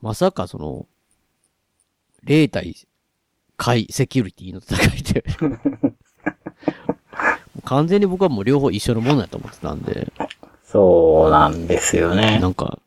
[0.00, 0.86] まさかその、
[2.24, 2.74] 霊体、
[3.56, 5.24] 海、セキュリティの戦いって、
[7.64, 10.12] 完全に僕はもう両方一緒のものだと思ってたんで、
[10.64, 12.48] そうなんですよねな。
[12.48, 12.78] んか、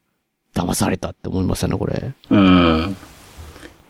[0.53, 2.13] 騙されたって思いましたね、これ。
[2.29, 2.95] うん。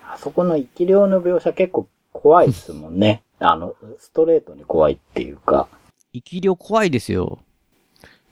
[0.08, 3.24] あそこの生き量の描写結構怖いですもんね。
[3.40, 5.68] あの、ストレートに怖いっていうか。
[6.14, 7.40] 生き量怖いですよ。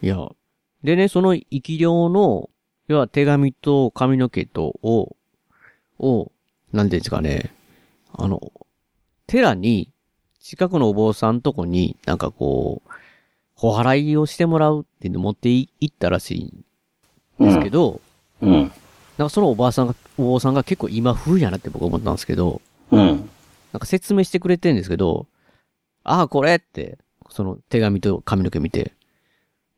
[0.01, 0.29] いや。
[0.83, 2.49] でね、その生き量の、
[2.87, 5.15] 要は手紙と髪の毛とを、
[5.99, 6.31] を、
[6.71, 7.51] なんていうんですかね。
[8.17, 8.51] あの、
[9.27, 9.91] 寺に、
[10.39, 12.89] 近くのお坊さんとこに、なんかこう、
[13.61, 18.01] お払いをしてもらうっていうのを持ってい行ったらしいんですけど、
[18.41, 18.51] うん。
[19.17, 22.61] なんかそのおばあさんが、お坊さんが結構今風やなって僕は思ったんですけど、
[22.91, 23.29] うん。
[23.71, 25.27] なんか説明してくれてるんですけど、
[26.03, 26.97] ああ、これって、
[27.29, 28.93] その手紙と髪の毛見て、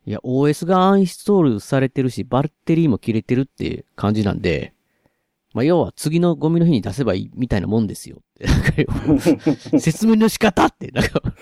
[0.06, 4.72] いや、OS がアンインストールされてるし、バッテリーも切れてるっていう感じなんで、
[5.52, 8.18] まあ、要は次のゴミの日に出せばいいみたいなもんですよ
[9.78, 11.22] 説明の仕方って、なんか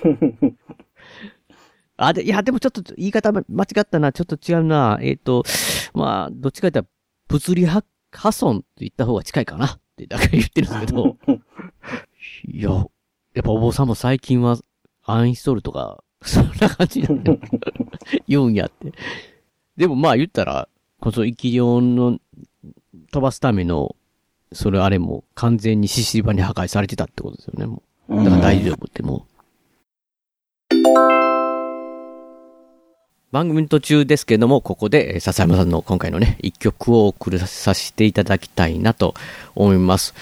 [1.97, 3.45] あ、で、いや、でもちょっと言い方間違
[3.81, 4.99] ったな、ちょっと違うな。
[5.03, 5.45] えっ、と、
[5.95, 6.89] まあ、どっちかというと、
[7.29, 7.83] 物理破
[8.13, 11.17] 破損って言った方が近いかなって、だから言ってるんですけど、
[12.47, 12.87] いや、や
[13.41, 14.59] っぱお坊さんも最近は
[15.05, 17.39] アンインストールとか、そんな感じなんだよ。
[18.27, 18.93] 言うんやって。
[19.77, 20.69] でもまあ言ったら、
[21.01, 22.19] こそ生き量の
[23.13, 23.95] 飛ばすための、
[24.53, 28.25] それあれも完全に獅子場に破壊されてたってことですよね、もう。
[28.25, 29.39] だから大丈夫ってもう。
[33.31, 39.15] 番組の途中ですけども、ここで、笹山さんの今回のね、一曲を送らさせていただきたいなと
[39.55, 40.15] 思います。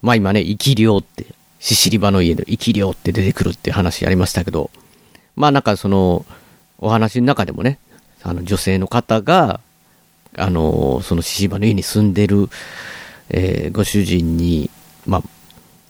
[0.00, 1.26] まあ今ね、生き量って、
[1.58, 4.70] シシリバの家で生き量って出てくるって話ありましたけど、
[5.34, 6.24] まあなんかその、
[6.78, 7.78] お話の中でもね、
[8.22, 9.58] あの女性の方が、
[10.36, 12.48] あの、そのシシリバの家に住んでる、
[13.28, 14.70] えーご主人に、
[15.06, 15.22] まあ、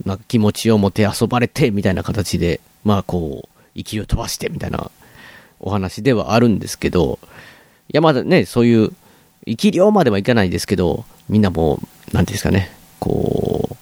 [0.05, 4.91] なんか気持ちを持て遊ばれて、みたいな形で、まあこう、生きを飛ばして、みたいな
[5.61, 7.19] お話ではあるんですけど、
[7.89, 8.91] いやまだね、そういう、
[9.47, 11.81] 生き量まではいかないですけど、みんなも
[12.13, 12.71] う、なんていうんですかね、
[13.01, 13.77] こう、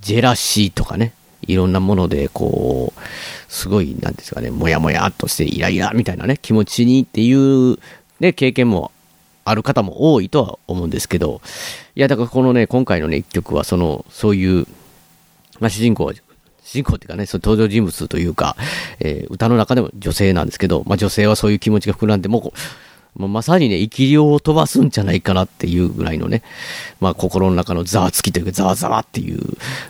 [0.00, 1.12] ジェラシーとかね、
[1.42, 3.00] いろんなもので、こう、
[3.52, 7.78] すごい、なんですかね、もやもやっとしてイライラみたいなね、気持ちにっていう、
[8.20, 8.92] ね、経験も
[9.44, 11.40] ある方も多いとは思うんですけど、
[11.94, 14.66] いや、だからこのね、今回のね、一曲は、その、そういう、
[15.60, 18.56] まあ、主人公、主人公っていうかね、その登場人物というか、
[19.00, 22.52] えー歌の中でも女性なんですけど、まあ、女性はそういう気持ちが膨らんで、もうこ
[23.16, 26.42] う、もうまさにね、生き量を飛ばすんじゃないかなっていうぐらいのね、
[27.00, 29.40] まあ心の中のざわつきというか、ざわざわっていう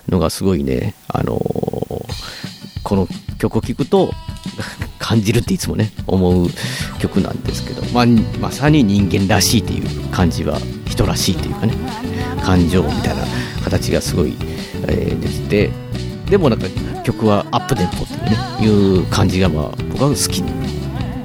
[0.08, 2.53] のがすごいね、あのー
[2.84, 3.08] この
[3.38, 4.12] 曲を聴くと
[4.98, 6.48] 感じるっていつもね、思う
[6.98, 8.06] 曲なんですけど、まあ、
[8.40, 11.74] まさに人間らしいっていう感じは、人らしいっていうかね、
[12.42, 13.24] 感情みたいな
[13.64, 14.34] 形がすごい、
[14.86, 15.70] えー、出てて、
[16.30, 16.66] でもなんか
[17.02, 20.42] 曲はアップテンポっていうね、いう感じがまあ僕は好き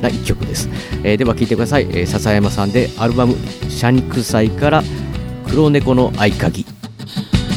[0.01, 0.70] な一曲です。
[1.03, 1.88] えーでは聴いてください。
[1.91, 3.36] えー笹山さんでアルバム
[3.70, 4.84] 「シャニクサイ」から
[5.47, 6.66] 「黒猫の合鍵」。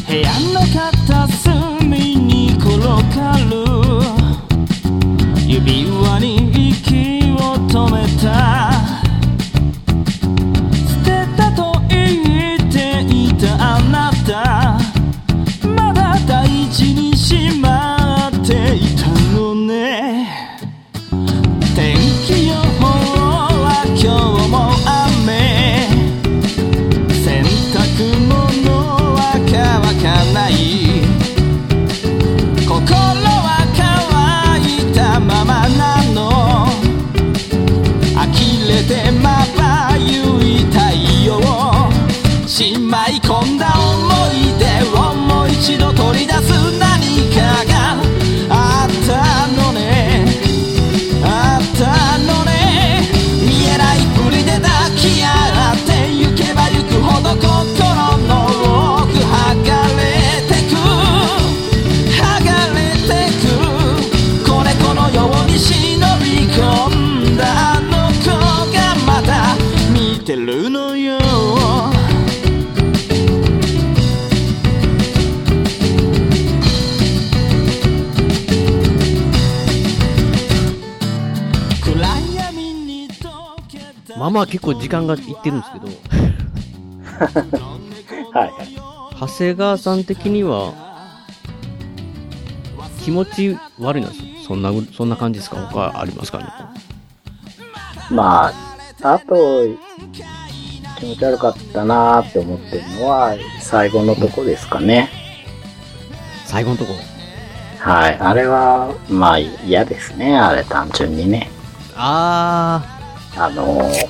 [0.09, 1.72] 部屋の片隅
[2.73, 3.65] に転がる
[5.47, 6.42] 指輪に
[84.63, 85.89] 結構時間がいってるんですけど、
[88.33, 88.77] はいはい。
[89.19, 90.73] 長谷川さん的には、
[93.05, 94.09] 気持ち悪いな、
[94.47, 95.57] そんな、そんな感じですか？
[95.67, 96.39] 他ありますか？
[96.39, 96.45] ね
[98.11, 98.53] ま
[99.03, 99.67] あ、あと、
[101.01, 105.11] 気持ち悪かったなーって思ってるのは、最後のとこですかね。
[106.47, 106.93] 最後のとこ？
[107.81, 108.17] はい。
[108.17, 110.39] あれは、まあ嫌ですね。
[110.39, 111.51] あれ単純にね。
[111.97, 112.81] あ
[113.37, 114.07] あのー、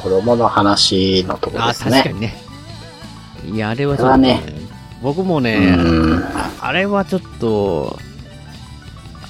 [0.00, 1.98] 子供の話のとこですね。
[1.98, 2.34] 確かにね。
[3.52, 4.40] いや、あれはちょっと、ね
[5.02, 6.24] 僕もね、うん。
[6.34, 7.98] ああれはちょっと、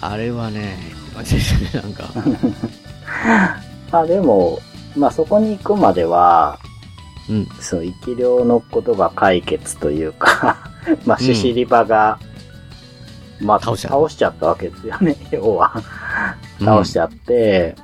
[0.00, 0.76] あれはね、
[1.14, 1.36] マジ
[1.72, 2.04] でなんか、
[3.98, 4.60] あ、でも、
[4.96, 6.58] まあそこに行くまでは、
[7.28, 10.70] うん、そう、生き量のことが解決というか、
[11.04, 12.18] まあ、シシリバが、
[13.40, 15.72] まあ、倒しちゃう倒しちゃったわけですよね、要は。
[15.74, 15.82] うん
[16.64, 17.74] 倒しちゃって、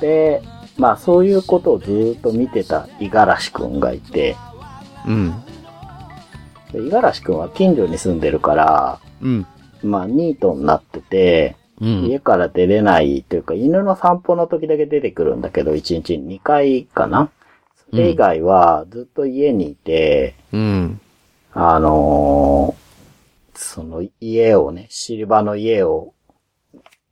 [0.00, 0.42] で、
[0.78, 4.36] まあ、そういうことをずーっと見てた五十嵐くんがいて、
[5.06, 5.30] うん、
[6.72, 9.46] で五十嵐くんは近所に住んでるから、うん、
[9.82, 17.30] まあ、ニートになってて、うん、家から出れないというか、犬の散歩の時だけ出てくるんだけど、1日に2回かな。
[17.90, 21.00] それ以外はずっと家にいて、うん、
[21.52, 22.86] あのー
[23.56, 26.14] その家をね、シルバの家を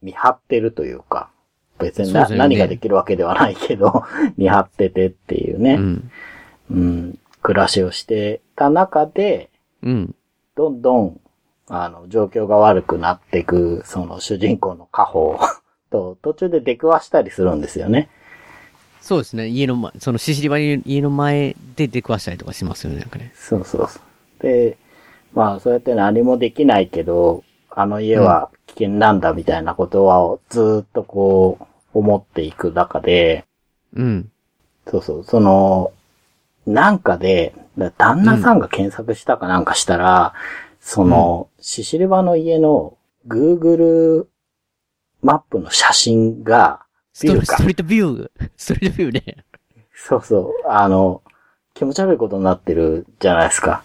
[0.03, 1.31] 見張ってるというか、
[1.79, 2.37] 別にな、ね。
[2.37, 4.05] 何ができるわけではないけど、
[4.37, 6.11] 見張っててっていうね、うん、
[6.71, 9.51] うん、暮らしをしてた中で、
[9.83, 10.15] うん、
[10.55, 11.21] どんどん、
[11.69, 15.39] あの、状況が悪くなっていく、その主人公の家宝
[15.91, 18.09] と途中で出くわしたりするんですよね。
[19.01, 23.33] そうですね、家の前、そのシシリバに家の前で出くわしたりとかしますよね、なんかね。
[23.35, 24.01] そうそうそ
[24.41, 24.43] う。
[24.43, 24.79] で、
[25.35, 31.67] まあ、そうやって何もできないけど、あの家は危険なんだみたいなことは、ずーっとこう、
[31.99, 33.45] 思っていく中で、
[33.95, 34.31] うん、
[34.89, 35.93] そうそう、その、
[36.67, 40.35] なんかで、だ旦那さんが検索したかなんかしたら、
[40.81, 42.97] その、シシリバの家の
[43.27, 44.27] Google
[45.23, 46.81] マップの写真が、
[47.23, 49.45] ビルかストリートビュー、ストリートビューね。
[49.95, 51.23] そうそう、あの、
[51.75, 53.83] 気持ち悪いことになってるじゃないですか。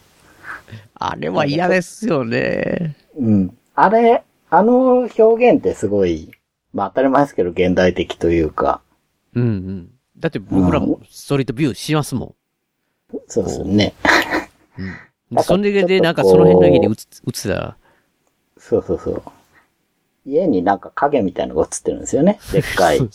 [0.95, 2.95] あれは嫌ですよね。
[3.17, 3.57] うん。
[3.75, 6.31] あれ、あの表現ってすごい、
[6.73, 8.81] まあ当たり前ですけど現代的というか、
[9.35, 9.91] うんうん。
[10.17, 12.35] だって僕らもストリートビューしますも
[13.27, 13.93] そうですね。
[14.77, 14.83] ん。
[14.83, 15.43] うん。
[15.43, 17.77] それでなんかその辺の家に映ってたら、
[18.57, 19.23] そうそうそう。
[20.25, 22.39] 家になんか影みたいなのが映ってるんですよね。
[22.51, 22.99] でっかい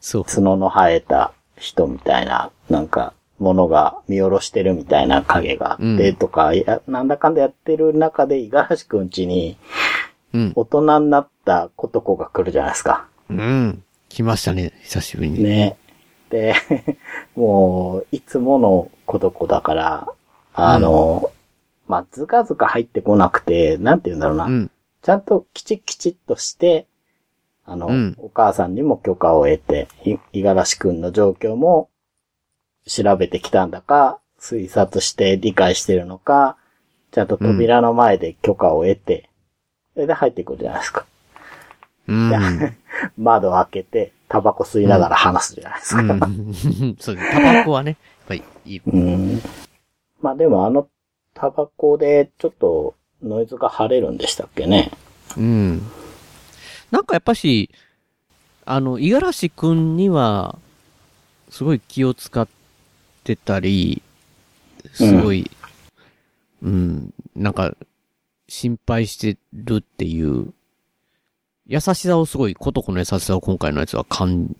[0.00, 0.24] そう。
[0.24, 9.56] 角の生えた人みたいな、なんか、ものが見下ろしてるみたいな影があって、うんとか、いや、なんだかんだやってる中で、五十嵐くん家に、
[10.32, 10.52] うん。
[10.54, 13.06] 大人になったことこが来るじゃないですか。
[13.28, 13.82] うん。
[14.08, 15.42] 来ましたね、久しぶりに。
[15.42, 15.76] ね。
[16.30, 16.54] で、
[17.36, 20.08] もう、いつもの子子だから、
[20.54, 21.30] あの、
[21.88, 24.44] まあ、ずかずか入ってこなくて、なんて言うんだろうな。
[24.44, 24.70] うん。
[25.02, 26.86] ちゃんときちきちっとして、
[27.64, 31.88] あの、うんお母さんにも許可を得て、い、五十嵐くんの状況も
[32.86, 36.56] 調べてきたんだか、推察して理解してるのか、
[37.12, 39.29] ちゃんと扉の前で許可を得て、
[40.00, 41.04] それで入ってくるじゃないですか。
[42.08, 42.76] うん。
[43.18, 46.00] 窓を開けて、タバコ吸いながら話すじゃないですか。
[46.00, 46.96] うん。
[46.98, 47.30] そうです。
[47.30, 48.82] タバコはね、やっぱりいい。
[48.86, 49.42] うん。
[50.22, 50.88] まあでもあの
[51.34, 54.90] タバコでちょっとノイズが晴れるんでしたっけね。
[55.36, 55.82] うん。
[56.90, 57.68] なんかやっぱし、
[58.64, 60.58] あの、五十嵐くんには、
[61.50, 62.48] すごい気を使っ
[63.22, 64.02] てたり、
[64.94, 65.50] すごい、
[66.62, 67.74] うん、なんか、
[68.50, 70.52] 心配してるっていう、
[71.68, 74.56] 優しさをすごい、ことこの優しさを今回のやつは感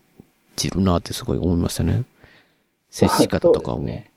[0.55, 2.05] じるなってすごい思いましたね。
[2.89, 3.81] 接し方とかも。
[3.81, 4.13] ね。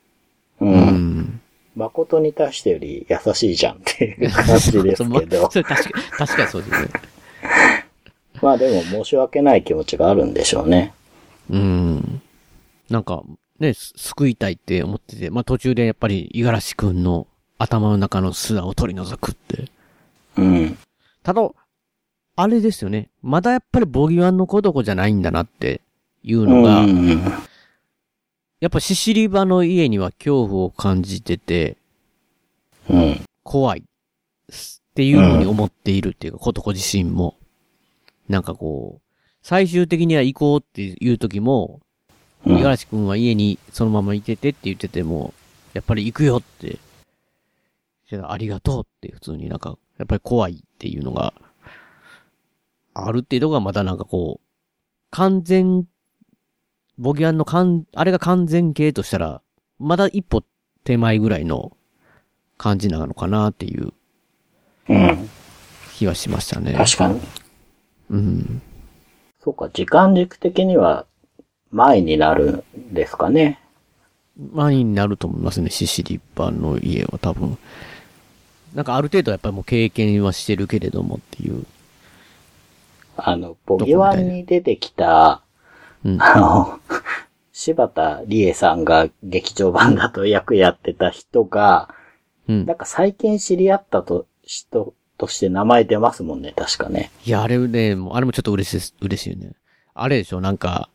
[0.60, 0.66] う。
[0.66, 1.40] うんん。
[1.74, 5.48] 誠に対してより優しいじゃんっていう感じですけど。
[5.50, 6.88] 確かに、確かにそうですね。
[8.40, 10.94] まあでも申し訳ない気持ちがあるんでしょうね。
[11.50, 12.22] うん。
[12.88, 13.24] なんか、
[13.58, 17.26] ね、す救いたいって思ってて、まあ途中でやっぱり五十嵐くんの
[17.58, 19.70] 頭の中の砂を取り除くって。
[20.36, 20.78] うん。
[21.22, 21.48] ただ、
[22.36, 23.10] あれですよね。
[23.22, 25.80] まだやっぱりボギワンの子どこじゃないんだなって
[26.22, 27.20] いううのが、ん。
[28.60, 31.76] やっぱシシリバの家には恐怖を感じてて、
[32.88, 33.20] うん。
[33.42, 33.84] 怖いっ
[34.94, 37.36] ていうふうに思っているっていうか、ことこ自身も。
[38.28, 39.02] なんかこう、
[39.42, 41.84] 最終的には行こうっていう時も、うん
[42.46, 45.32] 五十嵐くんは家にそのままいててって言ってても、
[45.72, 46.78] やっぱり行くよって、
[48.08, 51.34] じゃあありがとうって普通になんか、やっぱり怖いっていうのが、
[52.94, 54.46] あるっていうのがまだなんかこう、
[55.10, 55.86] 完全、
[56.98, 59.42] ボギアンの完、あれが完全形としたら、
[59.78, 60.44] まだ一歩
[60.84, 61.76] 手前ぐらいの
[62.56, 63.92] 感じなのかなっていう
[64.88, 65.28] うん。
[65.94, 66.74] 気はしましたね。
[66.74, 67.20] 確かに。
[68.10, 68.62] うん。
[69.40, 71.06] そうか、時間軸的には
[71.70, 73.60] 前になるんですかね。
[74.52, 77.56] 前になると思いますね、シシリバの家は多分。
[78.74, 81.64] なんかある程度やっぱりもう経験はしてるけれどもっていう。
[83.16, 85.42] あの、ボギワンに出てきた、
[86.04, 86.20] うん。
[86.20, 86.80] あの、
[87.52, 91.88] 柴田理恵さんが劇場版だと役やってた人が、
[92.48, 92.76] うんなん。
[92.76, 97.10] か最近知り合ったと、人として名前出ますもんね、確かね。
[97.24, 99.52] いや、あれね、あれもちょっと嬉しいです、嬉しいよね。
[99.94, 100.90] あれでしょ、なんか、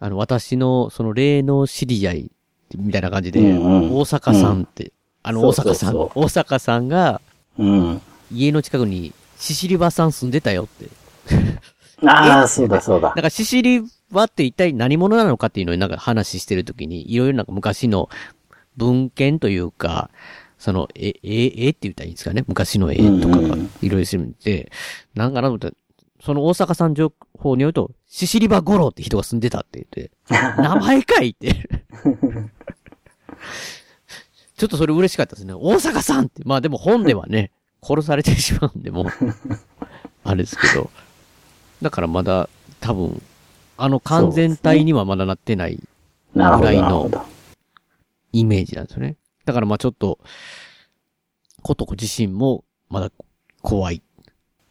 [0.00, 2.30] あの、私の、その霊の知り合い、
[2.76, 4.92] みたいな感じで、うんうん大阪さんって、
[5.28, 7.20] あの、大阪さん、大阪さんが、
[7.58, 8.02] うん。
[8.30, 10.88] 家の近くに、シシリバさん住んでたよって。
[12.06, 13.22] ああ、そうだそうだなん。
[13.22, 18.08] か、シシリバって一体何者なのかっていうのになんか話してるときに、いろいろなんか昔の
[18.76, 20.10] 文献というか、
[20.58, 24.70] その、え、え、えって言ったらいいんですかね昔の絵とかがうんうんいろいろしてるんで、
[25.14, 25.74] なんかなと思ったら
[26.20, 30.10] その大阪さん情報によると、シシリバ五郎って人が住んでたって言って、
[30.62, 31.68] 名前かいって。
[34.56, 35.54] ちょっとそれ嬉しかったですね。
[35.54, 36.42] 大阪さんって。
[36.44, 37.50] まあでも本ではね、
[37.82, 39.06] 殺されてしまうんで、もう、
[40.24, 40.90] あれですけど。
[41.82, 42.48] だからまだ、
[42.80, 43.22] 多分、
[43.76, 45.78] あの完全体にはまだなってない
[46.34, 47.10] ぐらいの。
[48.32, 49.16] イメージなんですよね。
[49.44, 50.18] だからまあちょっと、
[51.62, 53.10] ことこ自身もまだ
[53.62, 54.02] 怖い。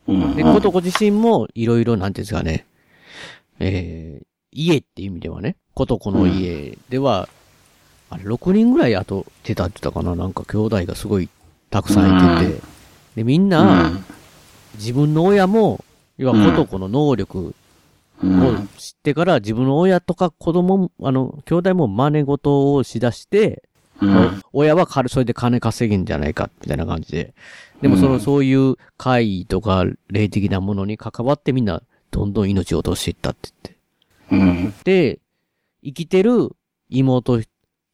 [0.08, 2.66] うんで、ことこ自身もいろいろなんていうんですかね、
[3.60, 7.28] えー、家っていう意味ではね、ことこの家では、
[8.16, 10.16] あれ6人ぐらい雇ってたって言ったかな？
[10.16, 11.28] なんか兄弟がすごい
[11.70, 12.62] たくさんいてて、
[13.18, 13.92] で、みんな、
[14.76, 15.84] 自分の親も、
[16.18, 17.54] 要はことこの能力
[18.24, 18.42] うん。
[18.42, 23.64] を知ってから自分の親とか子供も、あの、兄弟も真似事をしだして、
[24.02, 24.42] うん。
[24.54, 27.34] 親は彼それで金稼げんじゃないか、みたいな感じで。
[27.82, 28.20] でもその、うん。
[28.22, 33.50] そういう会とか霊的なものに関わってみんな、どんどん命を落としていったって
[34.30, 34.64] 言って。
[34.64, 34.74] うん。
[34.86, 35.20] で、
[35.84, 36.56] 生きてる
[36.90, 37.42] 妹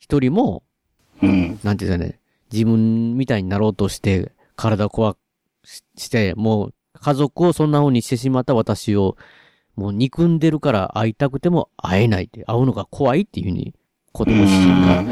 [0.02, 0.64] 一人も、
[1.22, 1.60] うん。
[1.64, 2.20] なんていうんですかね、
[2.52, 5.16] 自分みたいになろうとして、体を壊
[5.64, 9.16] しして、もう家族をそんな風にしてしまった私を、
[9.76, 13.76] もう憎んでるから会いたくても会えないって、会うのが怖いっていう風に、
[14.12, 15.06] 子供自身が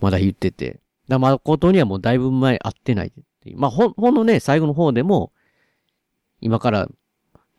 [0.00, 0.80] まだ言ってて。
[1.08, 3.10] だまことにはもうだいぶ前会ってないっ
[3.42, 3.52] て。
[3.56, 5.32] まあ、ほん、ほんのね、最後の方でも、
[6.40, 6.88] 今から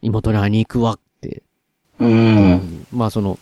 [0.02, 1.44] 妹に会いに行くわって、
[2.00, 2.86] うん。
[2.92, 3.40] まあその、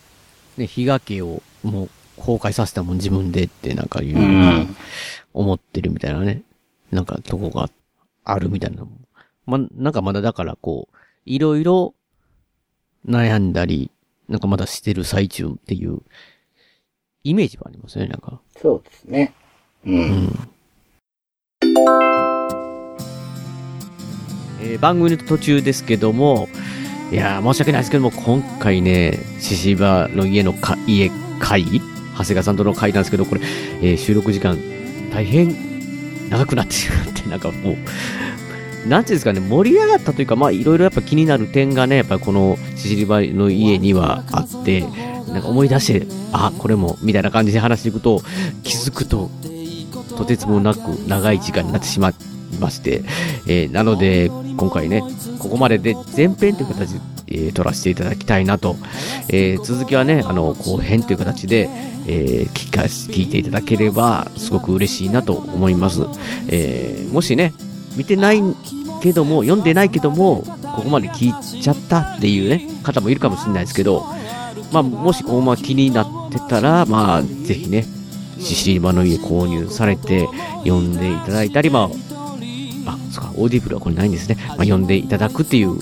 [0.57, 4.75] ね、比嘉家をもう崩壊させたもん自分でってなんか言う、うん。
[5.33, 6.43] 思ってるみたいなね、
[6.91, 7.69] なんかとこが
[8.23, 8.85] あるみたいな。
[9.45, 11.93] まあ、なんかまだだからこう、いろいろ
[13.07, 13.91] 悩んだり、
[14.29, 15.99] なんかまだしてる最中っていう
[17.23, 18.39] イメージはありますよね、なんか。
[18.61, 19.33] そうですね。
[19.85, 20.49] うん。
[24.61, 26.47] えー番組の途中ですけども、
[27.11, 31.81] いやー申し訳ないですけども、今回ね、獅子場の家のか家会
[32.13, 33.41] 長谷川さんとの会なんですけど、これ、
[33.81, 34.57] えー収録時間、
[35.11, 35.55] 大変
[36.29, 44.81] 長くなってしまって、なんかもう、なんていうんですかね、盛り上がったというか、まあ、いろいろやっぱ気になる点がね、やっぱこの獅子場の家にはあって、
[45.27, 48.21] なんか思い出して、あ、これも、みたいな感じで話していくと、
[48.63, 49.29] 気づくと、
[50.17, 52.13] とてつもなく長い時間になってしまい
[52.59, 53.03] まして、
[53.47, 55.01] えーなので、今回ね、
[55.39, 56.99] ここまでで前編という形で、
[57.33, 58.77] えー撮らせていただきたいなと、
[59.29, 61.69] えー続きはね、あの、後編という形で、
[62.07, 66.03] えー聞か聞いていただければ、すごく嬉しいなと思います。
[66.47, 67.53] えもしね、
[67.95, 68.41] 見てない
[69.01, 70.43] けども、読んでないけども、
[70.75, 74.05] ここまで聞いちゃったっていうね、方もいるかもしれないですけど、
[74.71, 77.85] まあ、もしこま気になってたら、まあ、ぜひね、
[78.39, 80.27] ししりばの家購入されて、
[80.65, 81.89] 読んでいただいたり、ま
[82.85, 84.37] あ、あ、そうか、オーディブルはこれないんですね。
[84.47, 85.77] まあ、読んでいただくっていう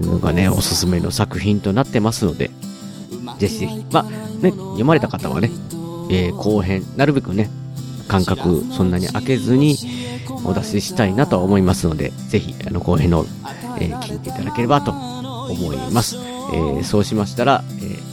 [0.00, 2.50] のがね、おすすめの作品となってますので、
[3.38, 4.04] ぜひぜひ、まあ、
[4.42, 5.50] ね、読まれた方はね、
[6.10, 7.50] えー後編、なるべくね、
[8.08, 9.76] 間隔そんなに空けずに
[10.44, 13.26] お出ししたいなとは思いますので、ぜひ、あの、後編の、
[13.80, 16.16] えー聞いていただければと思います。
[16.16, 18.08] えーそうしましたら、えー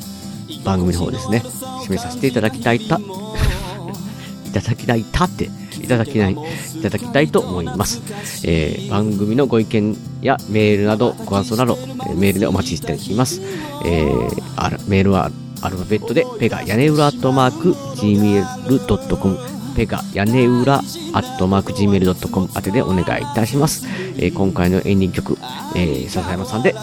[0.63, 1.43] 番組の方ですね、
[1.85, 2.97] 締めさせていただきたいた、
[4.47, 5.49] いただきたいたって、
[5.85, 8.01] いただきない、いただきたいと思います。
[8.43, 11.77] えー番組のご意見やメールなど、ご感想など、
[12.15, 13.41] メールでお待ちしています。
[13.85, 15.31] えーメールは
[15.61, 19.37] アルファベットで、ペガ屋根裏アットマーク gmail.com
[19.75, 23.85] ペガ屋根裏アットマーク gmail.com 宛てでお願いいたします。
[24.17, 25.37] えー今回のエンディング曲、
[25.75, 26.73] えー笹山さんで、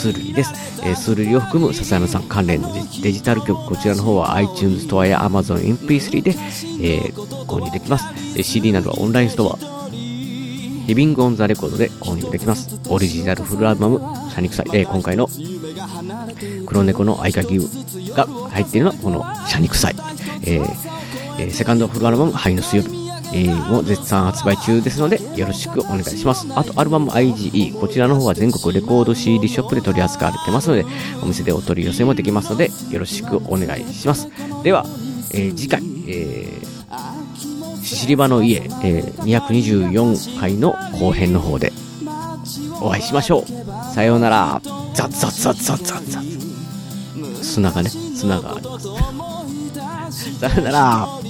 [0.00, 0.52] スールリです。
[0.82, 2.72] えースールリを含む笹山さん関連の
[3.02, 6.30] デジタル曲、こちらの方は iTunes ストアや Amazon MP3 で、
[6.80, 7.14] えー
[7.46, 8.06] 購入できます。
[8.36, 9.58] え CD などはオンラインストア、
[9.92, 12.80] リビングオンザレコードで購入できます。
[12.88, 13.98] オリジナルフルアルバム、
[14.30, 15.28] シャニクサイ、えー今回の
[16.66, 17.58] 黒猫の合鍵
[18.14, 19.96] が入っているのはこのシャニクサイ。
[20.44, 20.64] えー
[21.38, 22.99] えーセカンドフルアルバム、灰の水曜日。
[23.32, 26.46] えーも絶賛発売中ですので、よろしくお願いします。
[26.54, 27.78] あと、アルバム IGE。
[27.78, 30.84] こちらの方は全国レコード CD ショップで取り扱われてますので、
[31.22, 34.28] お店でお取り寄せもできますので、よろしくお願いします。
[34.62, 34.84] では、
[35.32, 41.72] えー次回、えー、シシリバの家、えー224回の後編の方で
[42.80, 43.94] お会いしましょう。
[43.94, 44.60] さようなら。
[44.94, 47.42] ザッザッザッザッザッザッ。
[47.42, 50.34] 砂がね、砂があります。
[50.40, 51.29] さようなら。